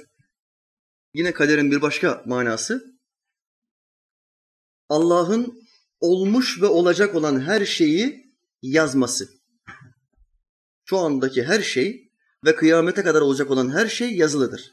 [1.14, 3.00] yine kaderin bir başka manası,
[4.88, 5.62] Allah'ın
[6.00, 9.28] olmuş ve olacak olan her şeyi yazması.
[10.84, 12.12] Şu andaki her şey
[12.44, 14.70] ve kıyamete kadar olacak olan her şey yazılıdır.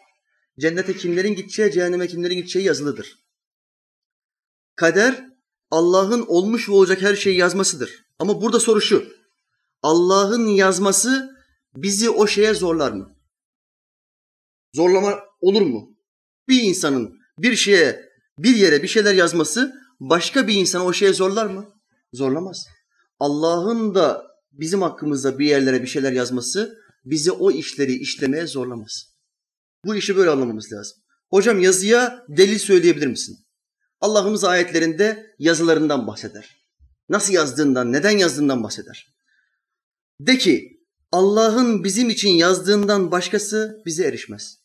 [0.59, 3.19] Cennete kimlerin gideceği, cehenneme kimlerin gideceği yazılıdır.
[4.75, 5.29] Kader,
[5.71, 8.05] Allah'ın olmuş ve olacak her şeyi yazmasıdır.
[8.19, 9.13] Ama burada soru şu,
[9.81, 11.37] Allah'ın yazması
[11.75, 13.16] bizi o şeye zorlar mı?
[14.73, 15.97] Zorlama olur mu?
[16.47, 18.09] Bir insanın bir şeye,
[18.39, 21.69] bir yere bir şeyler yazması başka bir insanı o şeye zorlar mı?
[22.13, 22.67] Zorlamaz.
[23.19, 29.17] Allah'ın da bizim hakkımızda bir yerlere bir şeyler yazması bizi o işleri işlemeye zorlamaz.
[29.85, 30.97] Bu işi böyle anlamamız lazım.
[31.29, 33.37] Hocam yazıya delil söyleyebilir misin?
[34.01, 36.57] Allah'ımız ayetlerinde yazılarından bahseder.
[37.09, 39.13] Nasıl yazdığından, neden yazdığından bahseder.
[40.19, 40.76] De ki
[41.11, 44.59] Allah'ın bizim için yazdığından başkası bize erişmez.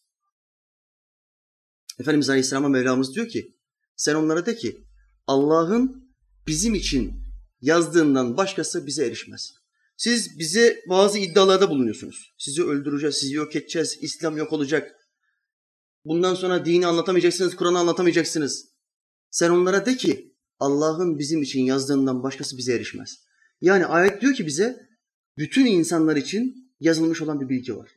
[2.00, 3.56] Efendimiz Aleyhisselam'a Mevlamız diyor ki
[3.96, 4.86] sen onlara de ki
[5.26, 6.14] Allah'ın
[6.46, 7.12] bizim için
[7.60, 9.52] yazdığından başkası bize erişmez.
[9.96, 12.34] Siz bize bazı iddialarda bulunuyorsunuz.
[12.38, 14.92] Sizi öldüreceğiz, sizi yok edeceğiz, İslam yok olacak.
[16.04, 18.68] Bundan sonra dini anlatamayacaksınız, Kur'an'ı anlatamayacaksınız.
[19.30, 23.24] Sen onlara de ki Allah'ın bizim için yazdığından başkası bize erişmez.
[23.60, 24.91] Yani ayet diyor ki bize
[25.38, 27.90] bütün insanlar için yazılmış olan bir bilgi var.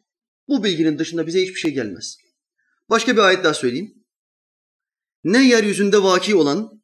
[0.48, 2.18] Bu bilginin dışında bize hiçbir şey gelmez.
[2.90, 4.06] Başka bir ayet daha söyleyeyim.
[5.24, 6.82] Ne yeryüzünde vaki olan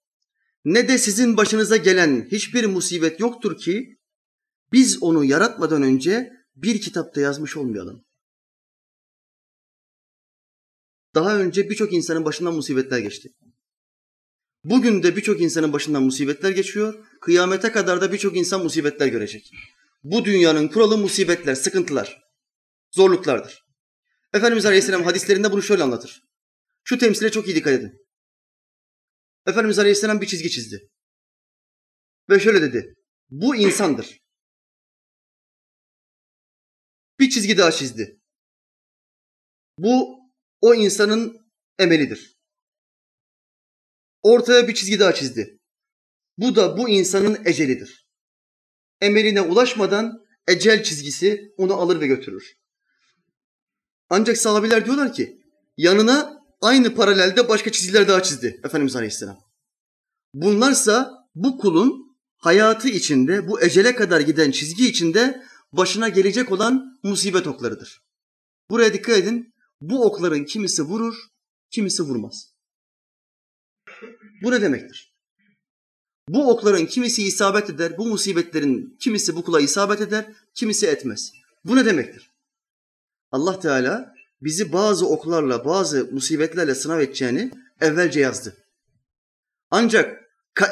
[0.65, 3.97] ne de sizin başınıza gelen hiçbir musibet yoktur ki
[4.71, 8.05] biz onu yaratmadan önce bir kitapta yazmış olmayalım.
[11.15, 13.29] Daha önce birçok insanın başından musibetler geçti.
[14.63, 17.07] Bugün de birçok insanın başından musibetler geçiyor.
[17.21, 19.51] Kıyamete kadar da birçok insan musibetler görecek.
[20.03, 22.21] Bu dünyanın kuralı musibetler, sıkıntılar,
[22.91, 23.65] zorluklardır.
[24.33, 26.23] Efendimiz Aleyhisselam hadislerinde bunu şöyle anlatır.
[26.83, 28.07] Şu temsile çok iyi dikkat edin.
[29.47, 30.89] Efendimiz Aleyhisselam bir çizgi çizdi.
[32.29, 32.95] Ve şöyle dedi.
[33.29, 34.21] Bu insandır.
[37.19, 38.21] Bir çizgi daha çizdi.
[39.77, 40.19] Bu
[40.61, 42.37] o insanın emelidir.
[44.21, 45.59] Ortaya bir çizgi daha çizdi.
[46.37, 48.00] Bu da bu insanın ecelidir.
[49.01, 52.57] Emeline ulaşmadan ecel çizgisi onu alır ve götürür.
[54.09, 55.41] Ancak sahabiler diyorlar ki
[55.77, 59.39] yanına aynı paralelde başka çizgiler daha çizdi Efendimiz Aleyhisselam.
[60.33, 65.43] Bunlarsa bu kulun hayatı içinde bu ecele kadar giden çizgi içinde
[65.73, 68.01] başına gelecek olan musibet oklarıdır.
[68.69, 69.53] Buraya dikkat edin.
[69.81, 71.15] Bu okların kimisi vurur,
[71.69, 72.53] kimisi vurmaz.
[74.43, 75.10] Bu ne demektir?
[76.33, 81.31] Bu okların kimisi isabet eder, bu musibetlerin kimisi bu kula isabet eder, kimisi etmez.
[81.65, 82.31] Bu ne demektir?
[83.31, 87.51] Allah Teala bizi bazı oklarla, bazı musibetlerle sınav edeceğini
[87.81, 88.57] evvelce yazdı.
[89.71, 90.21] Ancak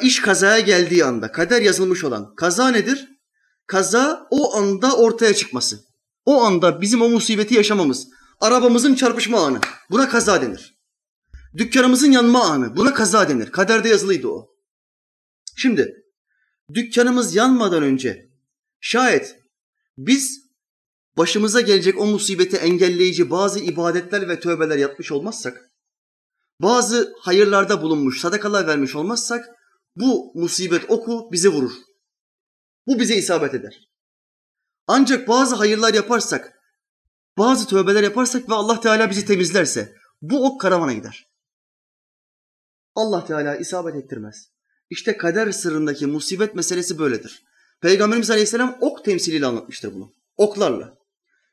[0.01, 3.09] iş kazaya geldiği anda, kader yazılmış olan kaza nedir?
[3.67, 5.79] Kaza o anda ortaya çıkması.
[6.25, 8.07] O anda bizim o musibeti yaşamamız.
[8.41, 9.59] Arabamızın çarpışma anı.
[9.91, 10.79] Buna kaza denir.
[11.57, 12.75] Dükkanımızın yanma anı.
[12.75, 13.51] Buna kaza denir.
[13.51, 14.48] Kaderde yazılıydı o.
[15.61, 16.05] Şimdi
[16.73, 18.29] dükkanımız yanmadan önce
[18.79, 19.39] şayet
[19.97, 20.49] biz
[21.17, 25.71] başımıza gelecek o musibeti engelleyici bazı ibadetler ve tövbeler yapmış olmazsak,
[26.61, 29.45] bazı hayırlarda bulunmuş, sadakalar vermiş olmazsak
[29.95, 31.73] bu musibet oku bizi vurur.
[32.87, 33.89] Bu bize isabet eder.
[34.87, 36.53] Ancak bazı hayırlar yaparsak,
[37.37, 41.27] bazı tövbeler yaparsak ve Allah Teala bizi temizlerse bu ok karavana gider.
[42.95, 44.58] Allah Teala isabet ettirmez.
[44.89, 47.43] İşte kader sırrındaki musibet meselesi böyledir.
[47.81, 50.13] Peygamberimiz Aleyhisselam ok temsiliyle anlatmıştır bunu.
[50.37, 50.97] Oklarla.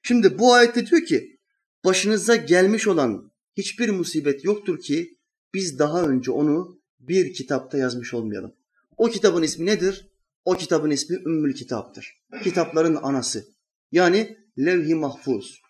[0.02, 1.38] Şimdi bu ayette diyor ki
[1.84, 5.18] başınıza gelmiş olan hiçbir musibet yoktur ki
[5.54, 8.52] biz daha önce onu bir kitapta yazmış olmayalım.
[8.96, 10.08] O kitabın ismi nedir?
[10.44, 12.22] O kitabın ismi Ümmül Kitap'tır.
[12.42, 13.44] Kitapların anası.
[13.92, 15.62] Yani levh-i mahfuz.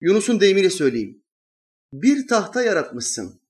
[0.00, 1.22] Yunus'un deyimiyle söyleyeyim.
[1.92, 3.40] Bir tahta yaratmışsın.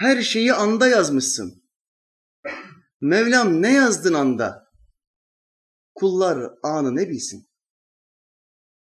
[0.00, 1.62] Her şeyi anda yazmışsın.
[3.00, 4.72] Mevlam ne yazdın anda?
[5.94, 7.48] Kullar anı ne bilsin?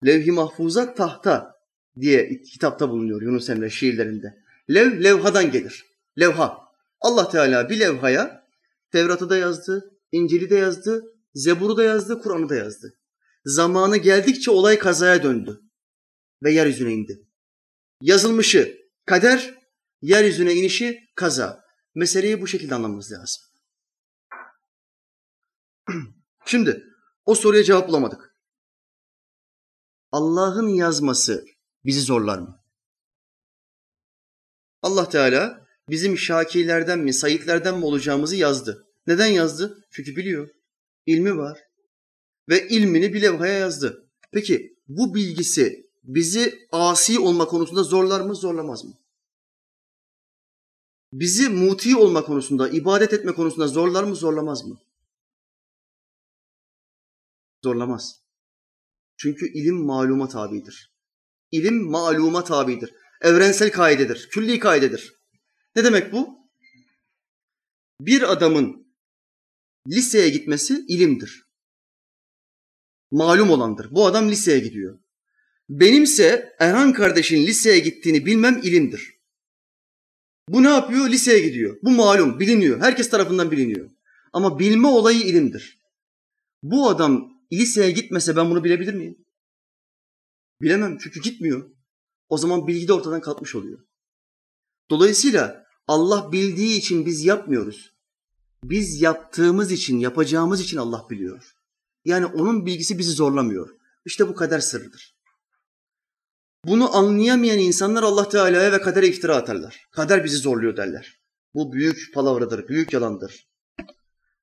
[0.05, 1.55] Levh-i mahfuza tahta
[1.99, 4.43] diye kitapta bulunuyor Yunus Emre şiirlerinde.
[4.69, 5.85] Lev, levhadan gelir.
[6.19, 6.57] Levha.
[7.01, 8.47] Allah Teala bir levhaya
[8.91, 12.93] Tevrat'ı da yazdı, İncil'i de yazdı, Zebur'u da yazdı, Kur'an'ı da yazdı.
[13.45, 15.61] Zamanı geldikçe olay kazaya döndü
[16.43, 17.27] ve yeryüzüne indi.
[18.01, 19.56] Yazılmışı kader,
[20.01, 21.63] yeryüzüne inişi kaza.
[21.95, 23.43] Meseleyi bu şekilde anlamamız lazım.
[26.45, 26.83] Şimdi
[27.25, 28.35] o soruya cevap bulamadık.
[30.11, 31.45] Allah'ın yazması
[31.85, 32.63] bizi zorlar mı?
[34.81, 38.87] Allah Teala bizim şakirlerden mi, sayitlerden mi olacağımızı yazdı.
[39.07, 39.87] Neden yazdı?
[39.91, 40.49] Çünkü biliyor.
[41.05, 41.59] İlmi var.
[42.49, 44.09] Ve ilmini bir levhaya yazdı.
[44.31, 48.93] Peki bu bilgisi bizi asi olma konusunda zorlar mı, zorlamaz mı?
[51.13, 54.81] Bizi muti olma konusunda, ibadet etme konusunda zorlar mı, zorlamaz mı?
[57.63, 58.21] Zorlamaz.
[59.17, 60.93] Çünkü ilim maluma tabidir.
[61.51, 62.93] İlim maluma tabidir.
[63.21, 65.15] Evrensel kaidedir, külli kaidedir.
[65.75, 66.37] Ne demek bu?
[68.01, 68.87] Bir adamın
[69.87, 71.47] liseye gitmesi ilimdir.
[73.11, 73.91] Malum olandır.
[73.91, 74.99] Bu adam liseye gidiyor.
[75.69, 79.16] Benimse Erhan kardeşin liseye gittiğini bilmem ilimdir.
[80.49, 81.09] Bu ne yapıyor?
[81.09, 81.77] Liseye gidiyor.
[81.83, 82.79] Bu malum, biliniyor.
[82.81, 83.89] Herkes tarafından biliniyor.
[84.33, 85.81] Ama bilme olayı ilimdir.
[86.63, 89.17] Bu adam liseye gitmese ben bunu bilebilir miyim?
[90.61, 91.69] Bilemem çünkü gitmiyor.
[92.29, 93.79] O zaman bilgi de ortadan kalkmış oluyor.
[94.89, 97.93] Dolayısıyla Allah bildiği için biz yapmıyoruz.
[98.63, 101.55] Biz yaptığımız için, yapacağımız için Allah biliyor.
[102.05, 103.69] Yani onun bilgisi bizi zorlamıyor.
[104.05, 105.16] İşte bu kader sırrıdır.
[106.65, 109.87] Bunu anlayamayan insanlar Allah Teala'ya ve kadere iftira atarlar.
[109.91, 111.21] Kader bizi zorluyor derler.
[111.53, 113.47] Bu büyük palavradır, büyük yalandır.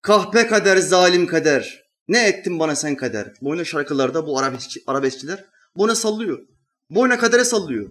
[0.03, 1.85] Kahpe kader, zalim kader.
[2.09, 3.33] Ne ettin bana sen kader?
[3.41, 5.45] Boyuna şarkılarda bu arabeskçi, arabeskçiler
[5.77, 6.47] boyuna sallıyor.
[6.91, 7.91] Boyuna kadere sallıyor.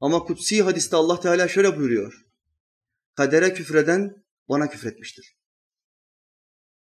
[0.00, 2.26] Ama kutsi hadiste Allah Teala şöyle buyuruyor.
[3.14, 5.36] Kadere küfreden bana küfretmiştir.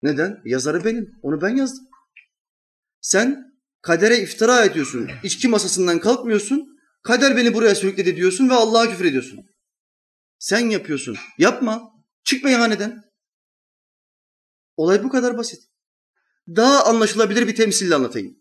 [0.02, 0.42] Neden?
[0.44, 1.18] Yazarı benim.
[1.22, 1.84] Onu ben yazdım.
[3.00, 3.47] Sen
[3.82, 5.10] kadere iftira ediyorsun.
[5.22, 6.78] İçki masasından kalkmıyorsun.
[7.02, 9.46] Kader beni buraya sürükledi diyorsun ve Allah'a küfür ediyorsun.
[10.38, 11.16] Sen yapıyorsun.
[11.38, 11.92] Yapma.
[12.24, 13.04] Çık meyhaneden.
[14.76, 15.64] Olay bu kadar basit.
[16.48, 18.38] Daha anlaşılabilir bir temsille anlatayım.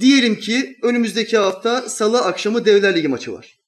[0.00, 3.60] Diyelim ki önümüzdeki hafta salı akşamı Devler Ligi maçı var.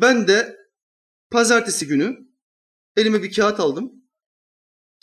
[0.00, 0.56] Ben de
[1.30, 2.18] pazartesi günü
[2.96, 3.92] elime bir kağıt aldım.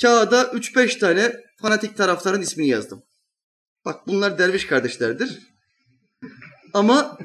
[0.01, 3.03] Kağıda 3-5 tane fanatik taraftarın ismini yazdım.
[3.85, 5.39] Bak bunlar derviş kardeşlerdir.
[6.73, 7.17] Ama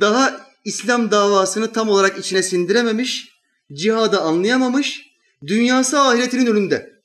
[0.00, 3.28] daha İslam davasını tam olarak içine sindirememiş,
[3.72, 5.06] cihadı anlayamamış,
[5.46, 7.02] dünyası ahiretinin önünde.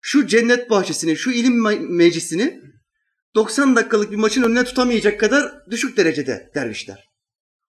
[0.00, 1.62] Şu cennet bahçesini, şu ilim
[1.96, 2.60] meclisini
[3.34, 7.08] 90 dakikalık bir maçın önüne tutamayacak kadar düşük derecede dervişler.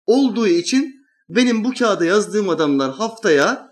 [0.05, 3.70] Olduğu için benim bu kağıda yazdığım adamlar haftaya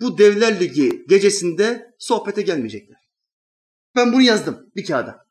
[0.00, 3.10] bu Devler Ligi gecesinde sohbete gelmeyecekler.
[3.94, 5.28] Ben bunu yazdım bir kağıda.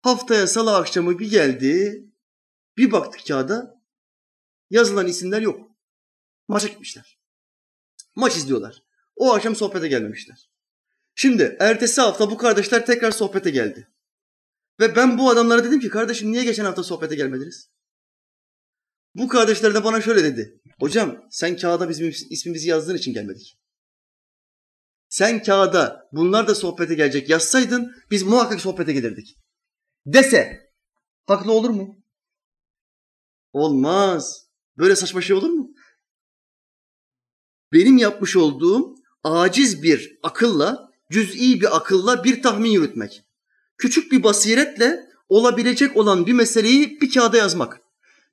[0.00, 2.04] Haftaya salı akşamı bir geldi,
[2.76, 3.82] bir baktık kağıda,
[4.70, 5.70] yazılan isimler yok.
[6.48, 7.18] Maça gitmişler.
[8.16, 8.82] Maç izliyorlar.
[9.16, 10.50] O akşam sohbete gelmemişler.
[11.14, 13.88] Şimdi ertesi hafta bu kardeşler tekrar sohbete geldi.
[14.80, 17.70] Ve ben bu adamlara dedim ki kardeşim niye geçen hafta sohbete gelmediniz?
[19.14, 20.57] Bu kardeşler de bana şöyle dedi.
[20.80, 23.58] Hocam sen kağıda bizim ismimizi yazdığın için gelmedik.
[25.08, 29.36] Sen kağıda bunlar da sohbete gelecek yazsaydın biz muhakkak sohbete gelirdik.
[30.06, 30.70] Dese
[31.26, 32.02] haklı olur mu?
[33.52, 34.48] Olmaz.
[34.78, 35.70] Böyle saçma şey olur mu?
[37.72, 43.24] Benim yapmış olduğum aciz bir akılla, cüz'i bir akılla bir tahmin yürütmek.
[43.78, 47.80] Küçük bir basiretle olabilecek olan bir meseleyi bir kağıda yazmak.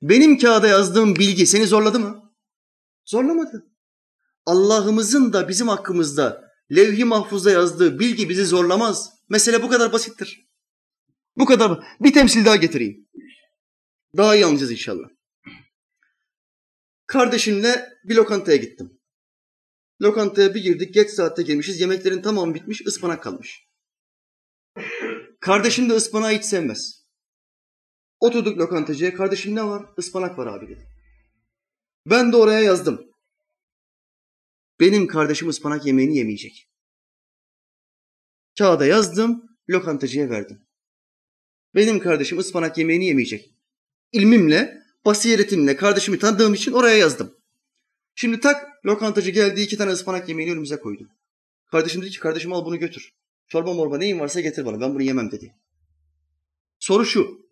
[0.02, 2.25] Benim kağıda yazdığım bilgi seni zorladı mı?
[3.06, 3.70] Zorlamadı.
[4.46, 9.12] Allah'ımızın da bizim hakkımızda levh-i mahfuzda yazdığı bilgi bizi zorlamaz.
[9.28, 10.48] Mesele bu kadar basittir.
[11.36, 11.96] Bu kadar.
[12.00, 13.08] Bir temsil daha getireyim.
[14.16, 15.08] Daha iyi anlayacağız inşallah.
[17.06, 19.00] Kardeşimle bir lokantaya gittim.
[20.02, 21.80] Lokantaya bir girdik, geç saatte girmişiz.
[21.80, 23.68] Yemeklerin tamamı bitmiş, ıspanak kalmış.
[25.40, 27.06] Kardeşim de ıspanağı hiç sevmez.
[28.20, 29.14] Oturduk lokantacıya.
[29.14, 29.86] Kardeşim ne var?
[29.98, 30.95] Ispanak var abi dedi.
[32.06, 33.10] Ben de oraya yazdım.
[34.80, 36.68] Benim kardeşim ıspanak yemeğini yemeyecek.
[38.58, 40.66] Kağıda yazdım, lokantacıya verdim.
[41.74, 43.54] Benim kardeşim ıspanak yemeğini yemeyecek.
[44.12, 47.34] İlmimle, basiretimle kardeşimi tanıdığım için oraya yazdım.
[48.14, 51.08] Şimdi tak lokantacı geldi iki tane ıspanak yemeğini önümüze koydu.
[51.70, 53.14] Kardeşim dedi ki kardeşim al bunu götür.
[53.48, 55.54] Çorba morba neyin varsa getir bana ben bunu yemem dedi.
[56.78, 57.46] Soru şu.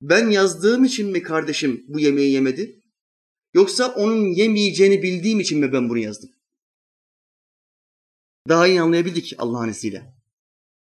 [0.00, 2.77] Ben yazdığım için mi kardeşim bu yemeği yemedi?
[3.54, 6.30] Yoksa onun yemeyeceğini bildiğim için mi ben bunu yazdım?
[8.48, 10.14] Daha iyi anlayabildik Allah'ın izniyle.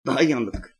[0.06, 0.76] Daha iyi anladık.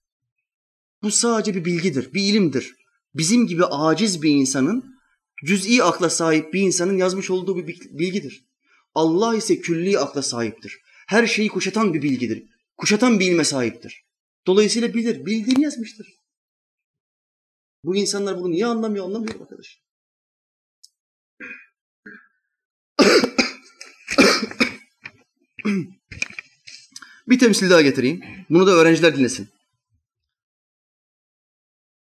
[1.03, 2.77] Bu sadece bir bilgidir, bir ilimdir.
[3.15, 4.95] Bizim gibi aciz bir insanın,
[5.45, 7.67] cüz'i akla sahip bir insanın yazmış olduğu bir
[7.99, 8.45] bilgidir.
[8.95, 10.81] Allah ise külli akla sahiptir.
[11.07, 12.45] Her şeyi kuşatan bir bilgidir.
[12.77, 14.05] Kuşatan bir ilme sahiptir.
[14.47, 16.15] Dolayısıyla bilir, bildiğini yazmıştır.
[17.85, 19.82] Bu insanlar bunu niye anlamıyor, anlamıyor arkadaş.
[27.29, 28.21] bir temsil daha getireyim.
[28.51, 29.49] Bunu da öğrenciler dinlesin.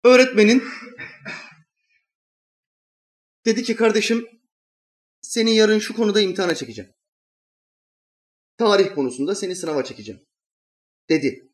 [0.05, 0.65] Öğretmenin
[3.45, 4.27] dedi ki kardeşim
[5.21, 6.93] seni yarın şu konuda imtihana çekeceğim.
[8.59, 10.21] Tarih konusunda seni sınava çekeceğim.
[11.09, 11.49] Dedi.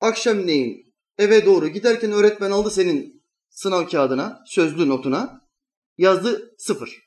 [0.00, 5.46] Akşamleyin eve doğru giderken öğretmen aldı senin sınav kağıdına, sözlü notuna.
[5.98, 7.05] Yazdı sıfır.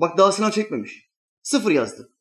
[0.00, 1.10] Bak daha sınav çekmemiş.
[1.42, 2.12] Sıfır yazdı.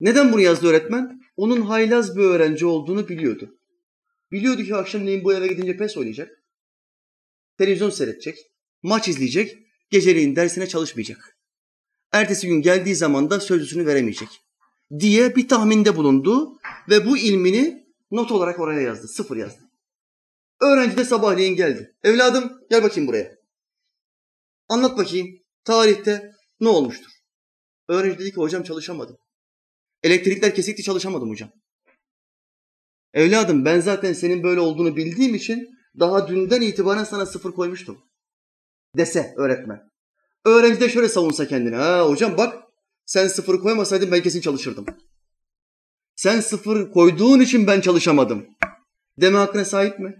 [0.00, 1.20] Neden bunu yazdı öğretmen?
[1.36, 3.58] Onun haylaz bir öğrenci olduğunu biliyordu.
[4.32, 6.30] Biliyordu ki akşamleyin bu eve gidince pes oynayacak.
[7.58, 8.38] Televizyon seyredecek.
[8.82, 9.58] Maç izleyecek.
[9.90, 11.38] Geceleyin dersine çalışmayacak.
[12.12, 14.28] Ertesi gün geldiği zaman da sözlüsünü veremeyecek.
[14.98, 19.08] Diye bir tahminde bulundu ve bu ilmini not olarak oraya yazdı.
[19.08, 19.62] Sıfır yazdı.
[20.60, 21.96] Öğrenci de sabahleyin geldi.
[22.04, 23.36] Evladım gel bakayım buraya.
[24.68, 25.28] Anlat bakayım
[25.64, 27.10] tarihte ne olmuştur?
[27.88, 29.16] Öğrenci dedi ki hocam çalışamadım.
[30.02, 31.50] Elektrikler kesikti çalışamadım hocam.
[33.12, 37.98] Evladım ben zaten senin böyle olduğunu bildiğim için daha dünden itibaren sana sıfır koymuştum.
[38.96, 39.90] Dese öğretmen.
[40.44, 41.76] Öğrenci de şöyle savunsa kendini.
[41.76, 42.62] Ha hocam bak
[43.06, 44.86] sen sıfır koymasaydın ben kesin çalışırdım.
[46.16, 48.46] Sen sıfır koyduğun için ben çalışamadım.
[49.20, 50.14] Deme hakkına sahip mi?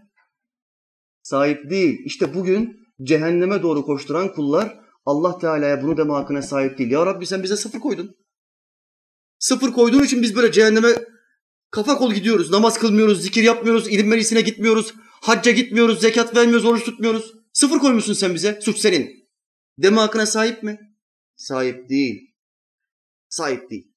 [1.22, 1.98] Sahip değil.
[2.04, 6.90] İşte bugün cehenneme doğru koşturan kullar Allah Teala'ya bunu deme hakkına sahip değil.
[6.90, 8.16] Ya Rabbi sen bize sıfır koydun.
[9.38, 10.88] Sıfır koyduğun için biz böyle cehenneme
[11.70, 12.50] kafa kol gidiyoruz.
[12.50, 17.34] Namaz kılmıyoruz, zikir yapmıyoruz, ilim meclisine gitmiyoruz, hacca gitmiyoruz, zekat vermiyoruz, oruç tutmuyoruz.
[17.52, 18.60] Sıfır koymuşsun sen bize.
[18.60, 19.30] Suç senin.
[19.78, 20.96] Deme hakkına sahip mi?
[21.36, 22.34] Sahip değil.
[23.28, 23.92] Sahip değil.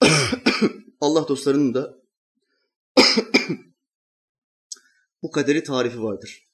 [1.00, 1.98] Allah dostlarının da
[5.22, 6.48] bu kaderi tarifi vardır.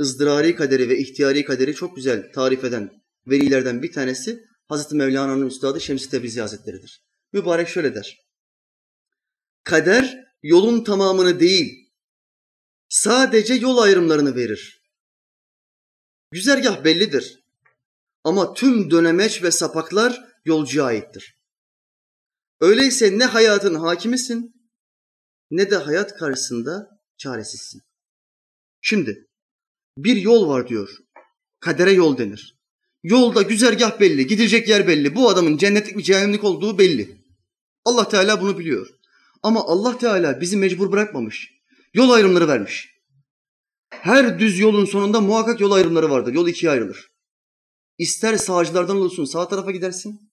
[0.00, 5.80] ızdırari kaderi ve ihtiyari kaderi çok güzel tarif eden velilerden bir tanesi Hazreti Mevlana'nın üstadı
[5.80, 7.02] Şems-i Tebrizi Hazretleri'dir.
[7.32, 8.18] Mübarek şöyle der.
[9.64, 11.90] Kader yolun tamamını değil,
[12.88, 14.82] sadece yol ayrımlarını verir.
[16.30, 17.44] Güzergah bellidir.
[18.24, 21.38] Ama tüm dönemeç ve sapaklar yolcuya aittir.
[22.60, 24.54] Öyleyse ne hayatın hakimisin
[25.50, 27.82] ne de hayat karşısında çaresizsin.
[28.80, 29.26] Şimdi
[29.98, 30.98] bir yol var diyor.
[31.60, 32.58] Kadere yol denir.
[33.02, 35.14] Yolda güzergah belli, gidilecek yer belli.
[35.14, 37.24] Bu adamın cennetlik mi cehennemlik olduğu belli.
[37.84, 38.88] Allah Teala bunu biliyor.
[39.42, 41.50] Ama Allah Teala bizi mecbur bırakmamış.
[41.94, 42.94] Yol ayrımları vermiş.
[43.90, 46.34] Her düz yolun sonunda muhakkak yol ayrımları vardır.
[46.34, 47.10] Yol ikiye ayrılır.
[47.98, 50.32] İster sağcılardan olursun sağ tarafa gidersin.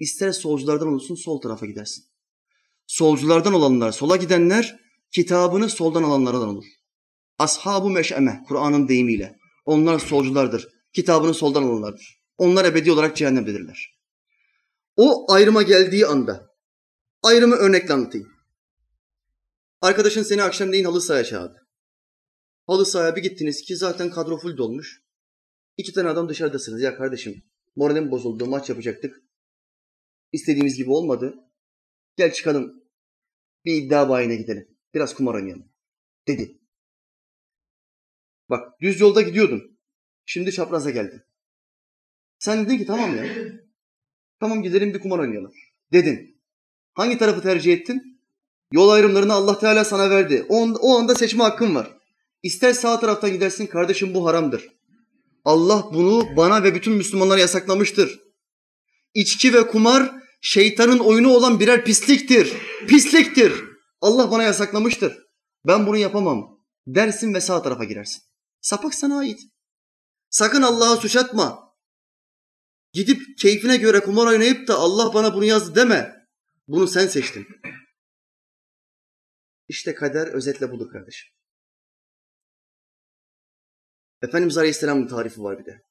[0.00, 2.04] İster solculardan olursun sol tarafa gidersin.
[2.86, 4.83] Solculardan olanlar, sola gidenler
[5.14, 6.64] kitabını soldan alanlardan olur.
[7.38, 9.38] Ashab-ı meş'eme, Kur'an'ın deyimiyle.
[9.64, 10.68] Onlar solculardır.
[10.92, 12.22] Kitabını soldan alanlardır.
[12.38, 13.94] Onlar ebedi olarak cehennemdedirler.
[14.96, 16.50] O ayrıma geldiği anda,
[17.22, 18.28] ayrımı örnekle anlatayım.
[19.80, 21.68] Arkadaşın seni akşamleyin halı sahaya çağırdı.
[22.66, 25.02] Halı sahaya bir gittiniz ki zaten kadro full dolmuş.
[25.76, 26.82] İki tane adam dışarıdasınız.
[26.82, 27.42] Ya kardeşim
[27.76, 29.16] moralim bozuldu maç yapacaktık.
[30.32, 31.34] İstediğimiz gibi olmadı.
[32.16, 32.84] Gel çıkalım
[33.64, 34.73] bir iddia bayine gidelim.
[34.94, 35.68] Biraz kumar oynayalım.
[36.28, 36.58] Dedi.
[38.50, 39.78] Bak düz yolda gidiyordun.
[40.24, 41.22] Şimdi çapraza geldin.
[42.38, 43.24] Sen dedin ki tamam ya.
[44.40, 45.52] Tamam gidelim bir kumar oynayalım.
[45.92, 46.40] Dedin.
[46.94, 48.20] Hangi tarafı tercih ettin?
[48.72, 50.46] Yol ayrımlarını Allah Teala sana verdi.
[50.48, 51.98] O, o anda seçme hakkın var.
[52.42, 54.68] İster sağ taraftan gidersin kardeşim bu haramdır.
[55.44, 58.20] Allah bunu bana ve bütün Müslümanlara yasaklamıştır.
[59.14, 62.52] İçki ve kumar şeytanın oyunu olan birer pisliktir.
[62.88, 63.73] Pisliktir.
[64.04, 65.18] Allah bana yasaklamıştır.
[65.66, 68.22] Ben bunu yapamam dersin ve sağ tarafa girersin.
[68.60, 69.40] Sapık sana ait.
[70.30, 71.74] Sakın Allah'a suç atma.
[72.92, 76.26] Gidip keyfine göre kumar oynayıp da Allah bana bunu yazdı deme.
[76.68, 77.46] Bunu sen seçtin.
[79.68, 81.32] İşte kader özetle budur kardeşim.
[84.22, 85.82] Efendimiz Aleyhisselam'ın tarifi var bir de.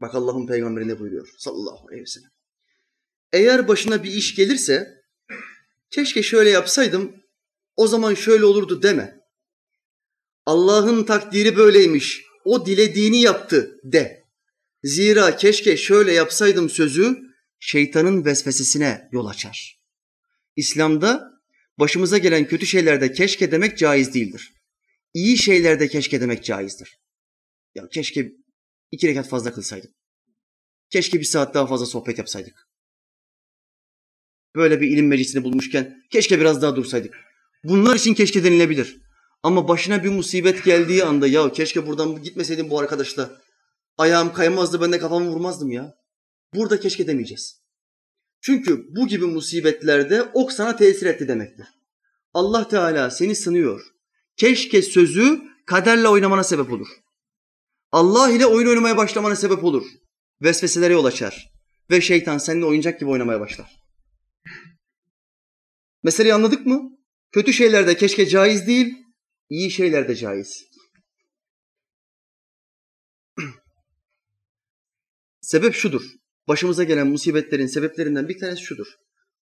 [0.00, 2.30] Bak Allah'ın peygamberi ne buyuruyor sallallahu aleyhi ve sellem.
[3.32, 5.04] Eğer başına bir iş gelirse
[5.90, 7.27] keşke şöyle yapsaydım
[7.78, 9.20] o zaman şöyle olurdu deme.
[10.46, 12.22] Allah'ın takdiri böyleymiş.
[12.44, 14.24] O dilediğini yaptı de.
[14.82, 17.16] Zira keşke şöyle yapsaydım sözü
[17.60, 19.80] şeytanın vesvesesine yol açar.
[20.56, 21.32] İslam'da
[21.78, 24.52] başımıza gelen kötü şeylerde keşke demek caiz değildir.
[25.14, 26.98] İyi şeylerde keşke demek caizdir.
[27.74, 28.32] Ya keşke
[28.90, 29.90] iki rekat fazla kılsaydık.
[30.90, 32.68] Keşke bir saat daha fazla sohbet yapsaydık.
[34.56, 37.27] Böyle bir ilim meclisini bulmuşken keşke biraz daha dursaydık.
[37.64, 39.00] Bunlar için keşke denilebilir.
[39.42, 43.40] Ama başına bir musibet geldiği anda ya keşke buradan gitmeseydim bu arkadaşla.
[43.98, 45.94] Ayağım kaymazdı ben de kafamı vurmazdım ya.
[46.54, 47.62] Burada keşke demeyeceğiz.
[48.40, 51.66] Çünkü bu gibi musibetlerde ok sana tesir etti demektir.
[52.34, 53.80] Allah Teala seni sınıyor.
[54.36, 56.88] Keşke sözü kaderle oynamana sebep olur.
[57.92, 59.86] Allah ile oyun oynamaya başlamana sebep olur.
[60.42, 61.52] Vesveselere yol açar.
[61.90, 63.78] Ve şeytan seninle oyuncak gibi oynamaya başlar.
[66.02, 66.97] Meseleyi anladık mı?
[67.32, 68.94] Kötü şeylerde keşke caiz değil,
[69.48, 70.64] iyi şeylerde caiz.
[75.40, 76.02] Sebep şudur.
[76.48, 78.86] Başımıza gelen musibetlerin sebeplerinden bir tanesi şudur.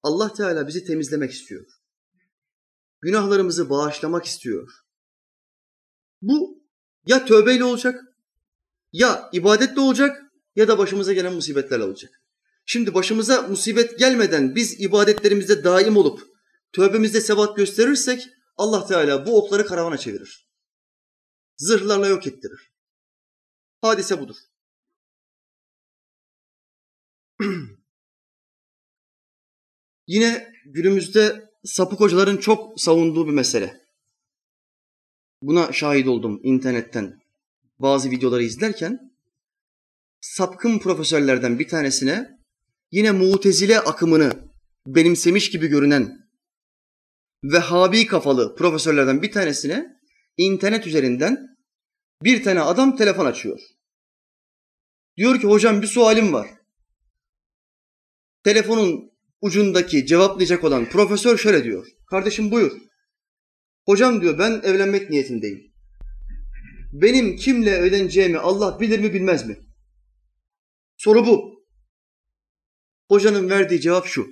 [0.03, 1.65] Allah Teala bizi temizlemek istiyor.
[3.01, 4.73] Günahlarımızı bağışlamak istiyor.
[6.23, 6.63] Bu
[7.07, 8.01] ya tövbeyle olacak,
[8.93, 10.23] ya ibadetle olacak
[10.57, 12.11] ya da başımıza gelen musibetlerle olacak.
[12.65, 16.36] Şimdi başımıza musibet gelmeden biz ibadetlerimizde daim olup
[16.77, 20.49] tövbemizde sebat gösterirsek Allah Teala bu okları karavana çevirir.
[21.57, 22.73] Zırhlarla yok ettirir.
[23.81, 24.37] Hadise budur.
[30.07, 33.87] Yine günümüzde sapık hocaların çok savunduğu bir mesele.
[35.43, 37.23] Buna şahit oldum internetten
[37.79, 39.17] bazı videoları izlerken.
[40.21, 42.41] Sapkın profesörlerden bir tanesine
[42.91, 44.51] yine mutezile akımını
[44.87, 46.26] benimsemiş gibi görünen
[47.45, 50.01] Vehhabi kafalı profesörlerden bir tanesine
[50.37, 51.57] internet üzerinden
[52.23, 53.61] bir tane adam telefon açıyor.
[55.17, 56.49] Diyor ki hocam bir sualim var.
[58.45, 59.11] Telefonun
[59.41, 61.87] ucundaki cevaplayacak olan profesör şöyle diyor.
[62.11, 62.73] Kardeşim buyur.
[63.87, 65.73] Hocam diyor ben evlenmek niyetindeyim.
[66.93, 69.57] Benim kimle evleneceğimi Allah bilir mi bilmez mi?
[70.97, 71.67] Soru bu.
[73.09, 74.27] Hocanın verdiği cevap şu.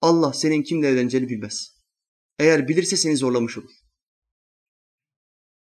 [0.00, 1.79] Allah senin kimle evleneceğini bilmez.
[2.40, 3.70] Eğer bilirse seni zorlamış olur.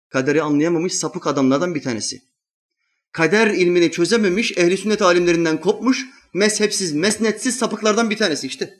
[0.09, 2.21] Kaderi anlayamamış sapık adamlardan bir tanesi.
[3.11, 8.73] Kader ilmini çözememiş, ehli sünnet alimlerinden kopmuş, mezhepsiz, mesnetsiz sapıklardan bir tanesi işte.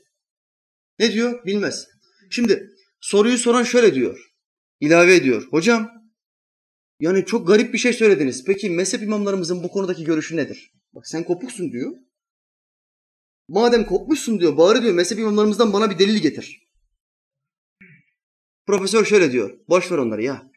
[1.00, 1.46] Ne diyor?
[1.46, 1.88] Bilmez.
[2.30, 2.70] Şimdi
[3.00, 4.34] soruyu soran şöyle diyor.
[4.80, 5.48] İlave ediyor.
[5.52, 5.92] Hocam,
[7.00, 8.44] yani çok garip bir şey söylediniz.
[8.44, 10.74] Peki mezhep imamlarımızın bu konudaki görüşü nedir?
[10.94, 11.92] Bak sen kopuksun diyor.
[13.48, 16.63] Madem kopmuşsun diyor, bari diyor mezhep imamlarımızdan bana bir delil getir.
[18.68, 19.58] Profesör şöyle diyor.
[19.70, 20.52] Boş ver onları ya.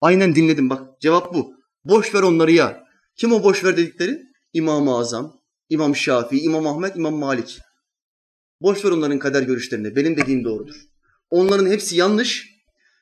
[0.00, 1.00] Aynen dinledim bak.
[1.00, 1.54] Cevap bu.
[1.84, 2.84] Boş ver onları ya.
[3.16, 4.22] Kim o boş ver dedikleri?
[4.52, 7.58] İmam-ı Azam, İmam Şafii, İmam Ahmet, İmam Malik.
[8.60, 9.96] Boş ver onların kader görüşlerini.
[9.96, 10.76] Benim dediğim doğrudur.
[11.30, 12.58] Onların hepsi yanlış.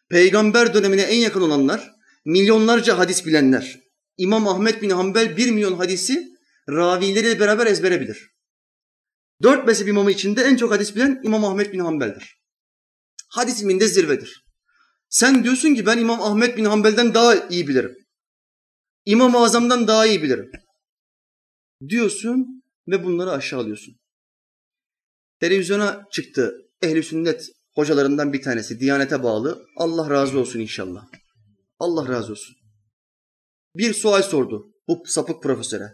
[0.09, 1.94] Peygamber dönemine en yakın olanlar,
[2.24, 3.80] milyonlarca hadis bilenler.
[4.16, 6.28] İmam Ahmet bin Hanbel bir milyon hadisi
[6.68, 8.30] ravileriyle beraber ezbere bilir.
[9.42, 12.45] Dört mezhep imamı içinde en çok hadis bilen İmam Ahmet bin Hanbel'dir.
[13.37, 14.45] Hadis ilminde zirvedir.
[15.09, 17.95] Sen diyorsun ki ben İmam Ahmet bin Hanbel'den daha iyi bilirim.
[19.05, 20.51] İmam-ı Azam'dan daha iyi bilirim.
[21.89, 23.95] Diyorsun ve bunları aşağılıyorsun.
[25.41, 29.66] Televizyona çıktı ehli sünnet hocalarından bir tanesi, Diyanete bağlı.
[29.76, 31.05] Allah razı olsun inşallah.
[31.78, 32.57] Allah razı olsun.
[33.74, 35.93] Bir sual sordu bu sapık profesöre.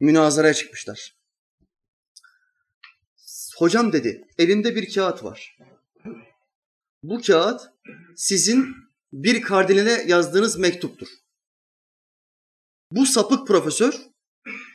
[0.00, 1.12] Münazaraya çıkmışlar.
[3.56, 5.58] Hocam dedi, elinde bir kağıt var.
[7.02, 7.60] Bu kağıt
[8.16, 8.74] sizin
[9.12, 11.08] bir kardinale yazdığınız mektuptur.
[12.92, 13.94] Bu sapık profesör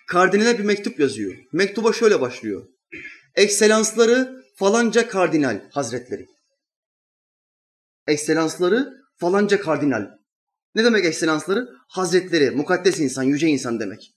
[0.07, 1.38] kardinale bir mektup yazıyor.
[1.53, 2.67] Mektuba şöyle başlıyor.
[3.36, 6.28] Ekselansları falanca kardinal hazretleri.
[8.07, 10.07] Ekselansları falanca kardinal.
[10.76, 11.69] Ne demek ekselansları?
[11.88, 14.13] Hazretleri, mukaddes insan, yüce insan demek.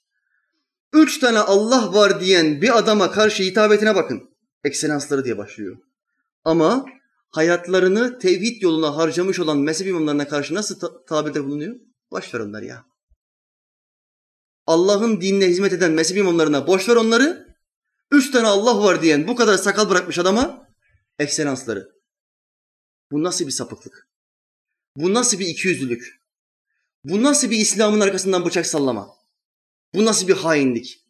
[0.92, 4.30] Üç tane Allah var diyen bir adama karşı hitabetine bakın.
[4.64, 5.76] Ekselansları diye başlıyor.
[6.44, 6.86] Ama
[7.30, 11.76] hayatlarını tevhid yoluna harcamış olan mezhep imamlarına karşı nasıl ta- tabirde bulunuyor?
[12.10, 12.86] Boş ver onları ya.
[14.66, 17.56] Allah'ın dinine hizmet eden mezhep imamlarına boş ver onları.
[18.10, 20.68] Üç tane Allah var diyen bu kadar sakal bırakmış adama
[21.18, 21.92] ekselansları.
[23.12, 24.08] Bu nasıl bir sapıklık?
[24.96, 26.22] Bu nasıl bir ikiyüzlülük?
[27.04, 29.16] Bu nasıl bir İslam'ın arkasından bıçak sallama?
[29.94, 31.06] Bu nasıl bir hainlik?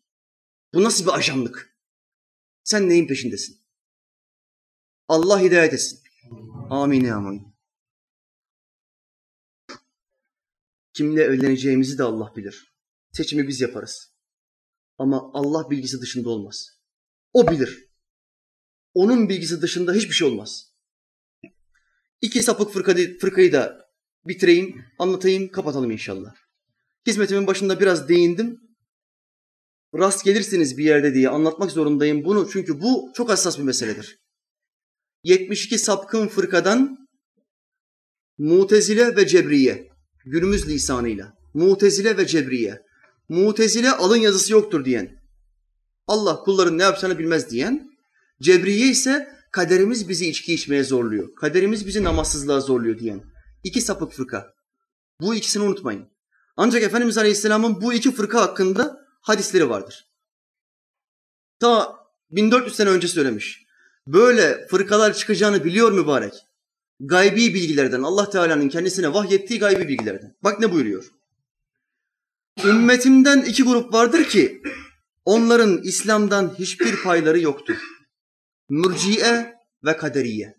[0.74, 1.76] Bu nasıl bir ajanlık?
[2.64, 3.60] Sen neyin peşindesin?
[5.08, 6.05] Allah hidayet etsin.
[6.70, 7.56] Amin amin.
[10.92, 12.74] Kimle evleneceğimizi de Allah bilir.
[13.12, 14.14] Seçimi biz yaparız.
[14.98, 16.68] Ama Allah bilgisi dışında olmaz.
[17.32, 17.90] O bilir.
[18.94, 20.72] Onun bilgisi dışında hiçbir şey olmaz.
[22.20, 22.72] İki sapık
[23.20, 23.90] fırkayı da
[24.24, 26.34] bitireyim, anlatayım, kapatalım inşallah.
[27.06, 28.60] Hizmetimin başında biraz değindim.
[29.94, 34.25] Rast gelirsiniz bir yerde diye anlatmak zorundayım bunu çünkü bu çok hassas bir meseledir.
[35.26, 37.08] 72 sapkın fırkadan
[38.38, 39.88] Mutezile ve Cebriye
[40.24, 42.82] günümüz lisanıyla Mutezile ve Cebriye
[43.28, 45.22] Mutezile alın yazısı yoktur diyen
[46.06, 47.90] Allah kulların ne yapacağını bilmez diyen
[48.42, 51.34] Cebriye ise kaderimiz bizi içki içmeye zorluyor.
[51.34, 53.22] Kaderimiz bizi namazsızlığa zorluyor diyen
[53.64, 54.54] iki sapık fırka.
[55.20, 56.08] Bu ikisini unutmayın.
[56.56, 60.04] Ancak Efendimiz Aleyhisselam'ın bu iki fırka hakkında hadisleri vardır.
[61.60, 61.96] Ta
[62.30, 63.65] 1400 sene önce söylemiş.
[64.06, 66.34] Böyle fırkalar çıkacağını biliyor mübarek.
[67.00, 70.36] Gaybi bilgilerden, Allah Teala'nın kendisine vahyettiği gaybi bilgilerden.
[70.44, 71.10] Bak ne buyuruyor.
[72.64, 74.62] Ümmetimden iki grup vardır ki
[75.24, 77.76] onların İslam'dan hiçbir payları yoktur.
[78.68, 79.54] Mürciye
[79.84, 80.56] ve kaderiye.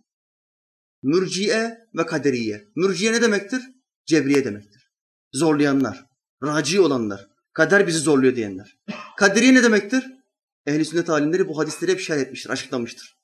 [1.03, 2.67] Mürciye ve kaderiye.
[2.75, 3.61] Mürciye ne demektir?
[4.05, 4.91] Cebriye demektir.
[5.33, 6.05] Zorlayanlar,
[6.43, 8.77] raci olanlar, kader bizi zorluyor diyenler.
[9.17, 10.03] Kaderiye ne demektir?
[10.65, 13.16] Ehl-i sünnet alimleri bu hadisleri hep şerh etmiştir, açıklamıştır.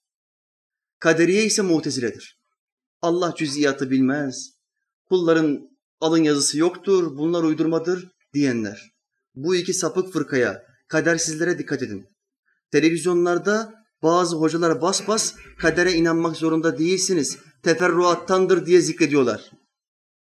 [1.04, 2.40] Kaderiye ise muteziledir.
[3.02, 4.52] Allah cüziyatı bilmez.
[5.06, 8.92] Kulların alın yazısı yoktur, bunlar uydurmadır diyenler.
[9.36, 12.06] Bu iki sapık fırkaya, kadersizlere dikkat edin.
[12.72, 13.74] Televizyonlarda
[14.04, 17.38] bazı hocalar bas bas kadere inanmak zorunda değilsiniz.
[17.64, 19.52] Teferruattandır diye zikrediyorlar.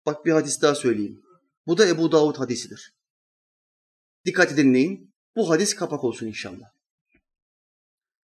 [0.05, 1.21] Bak bir hadis daha söyleyeyim.
[1.67, 2.93] Bu da Ebu Davud hadisidir.
[4.25, 5.13] Dikkat edin neyin?
[5.35, 6.67] Bu hadis kapak olsun inşallah.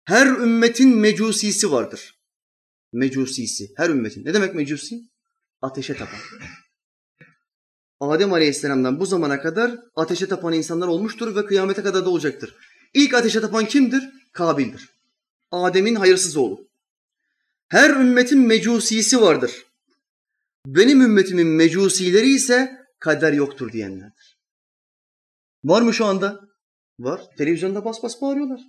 [0.04, 2.17] Her ümmetin mecusisi vardır.
[2.94, 3.74] Mecusisi.
[3.78, 4.26] Her ümmetin.
[4.26, 5.02] Ne demek mecusi?
[5.62, 6.20] Ateşe tapan.
[8.00, 12.56] Adem Aleyhisselam'dan bu zamana kadar ateşe tapan insanlar olmuştur ve kıyamete kadar da olacaktır.
[12.94, 14.04] İlk ateşe tapan kimdir?
[14.32, 14.90] Kabil'dir.
[15.52, 16.68] Adem'in hayırsız oğlu.
[17.68, 19.66] Her ümmetin mecusisi vardır.
[20.66, 24.38] Benim ümmetimin mecusileri ise kader yoktur diyenlerdir.
[25.64, 26.48] Var mı şu anda?
[27.00, 27.22] Var.
[27.38, 28.62] Televizyonda bas bas bağırıyorlar.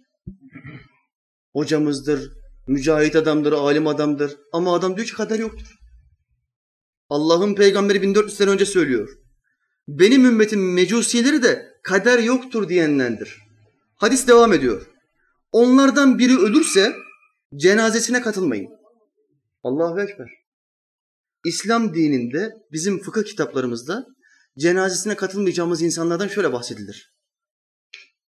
[1.53, 2.33] Hocamızdır,
[2.69, 4.37] mücahit adamdır, alim adamdır.
[4.53, 5.79] Ama adam diyor ki kader yoktur.
[7.09, 9.09] Allah'ın peygamberi 1400 sene önce söylüyor.
[9.89, 13.39] Benim ümmetim mecusileri de kader yoktur diyenlerdir.
[13.97, 14.87] Hadis devam ediyor.
[15.53, 16.93] Onlardan biri ölürse
[17.57, 18.69] cenazesine katılmayın.
[19.63, 20.29] Allahu Ekber.
[21.45, 24.07] İslam dininde bizim fıkıh kitaplarımızda
[24.59, 27.15] cenazesine katılmayacağımız insanlardan şöyle bahsedilir.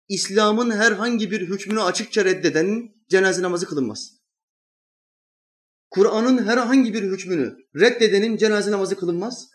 [0.10, 4.23] İslam'ın herhangi bir hükmünü açıkça reddedenin cenaze namazı kılınmaz.
[5.94, 9.48] Kur'an'ın herhangi bir hükmünü reddedenin cenaze namazı kılınmaz.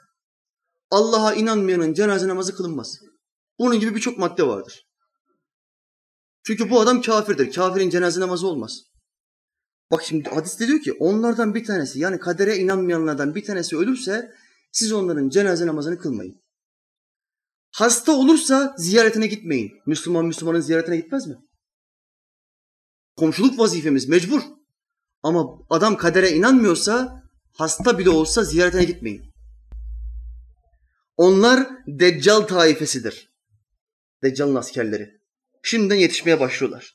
[0.91, 3.01] Allah'a inanmayanın cenaze namazı kılınmaz.
[3.59, 4.87] Bunun gibi birçok madde vardır.
[6.47, 7.53] Çünkü bu adam kafirdir.
[7.53, 8.83] Kafirin cenaze namazı olmaz.
[9.91, 14.35] Bak şimdi hadiste diyor ki onlardan bir tanesi yani kadere inanmayanlardan bir tanesi ölürse
[14.73, 16.43] siz onların cenaze namazını kılmayın.
[17.73, 19.73] Hasta olursa ziyaretine gitmeyin.
[19.87, 21.37] Müslüman Müslümanın ziyaretine gitmez mi?
[23.17, 24.58] Komşuluk vazifemiz mecbur.
[25.23, 29.33] Ama adam kadere inanmıyorsa hasta bile olsa ziyaretine gitmeyin.
[31.17, 33.29] Onlar Deccal taifesidir.
[34.23, 35.21] Deccal'ın askerleri.
[35.63, 36.95] Şimdiden yetişmeye başlıyorlar.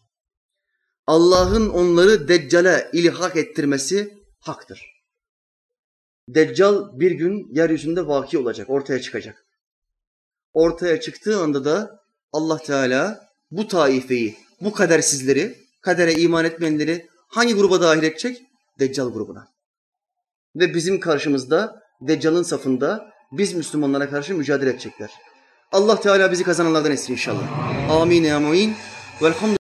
[1.08, 4.94] Allah'ın onları Deccal'e ilhak ettirmesi haktır.
[6.30, 9.46] Deccal bir gün yeryüzünde vaki olacak, ortaya çıkacak.
[10.54, 12.00] Ortaya çıktığı anda da
[12.32, 18.42] Allah Teala bu taifeyi, bu kadersizleri, kadere iman etmeyenleri hangi gruba dahil edecek?
[18.80, 19.48] Deccal grubuna.
[20.56, 25.10] Ve bizim karşımızda Deccal'ın safında biz Müslümanlara karşı mücadele edecekler.
[25.72, 27.44] Allah Teala bizi kazananlardan etsin inşallah.
[27.92, 28.74] Amin ya muin.
[29.22, 29.52] Velhamdülillah.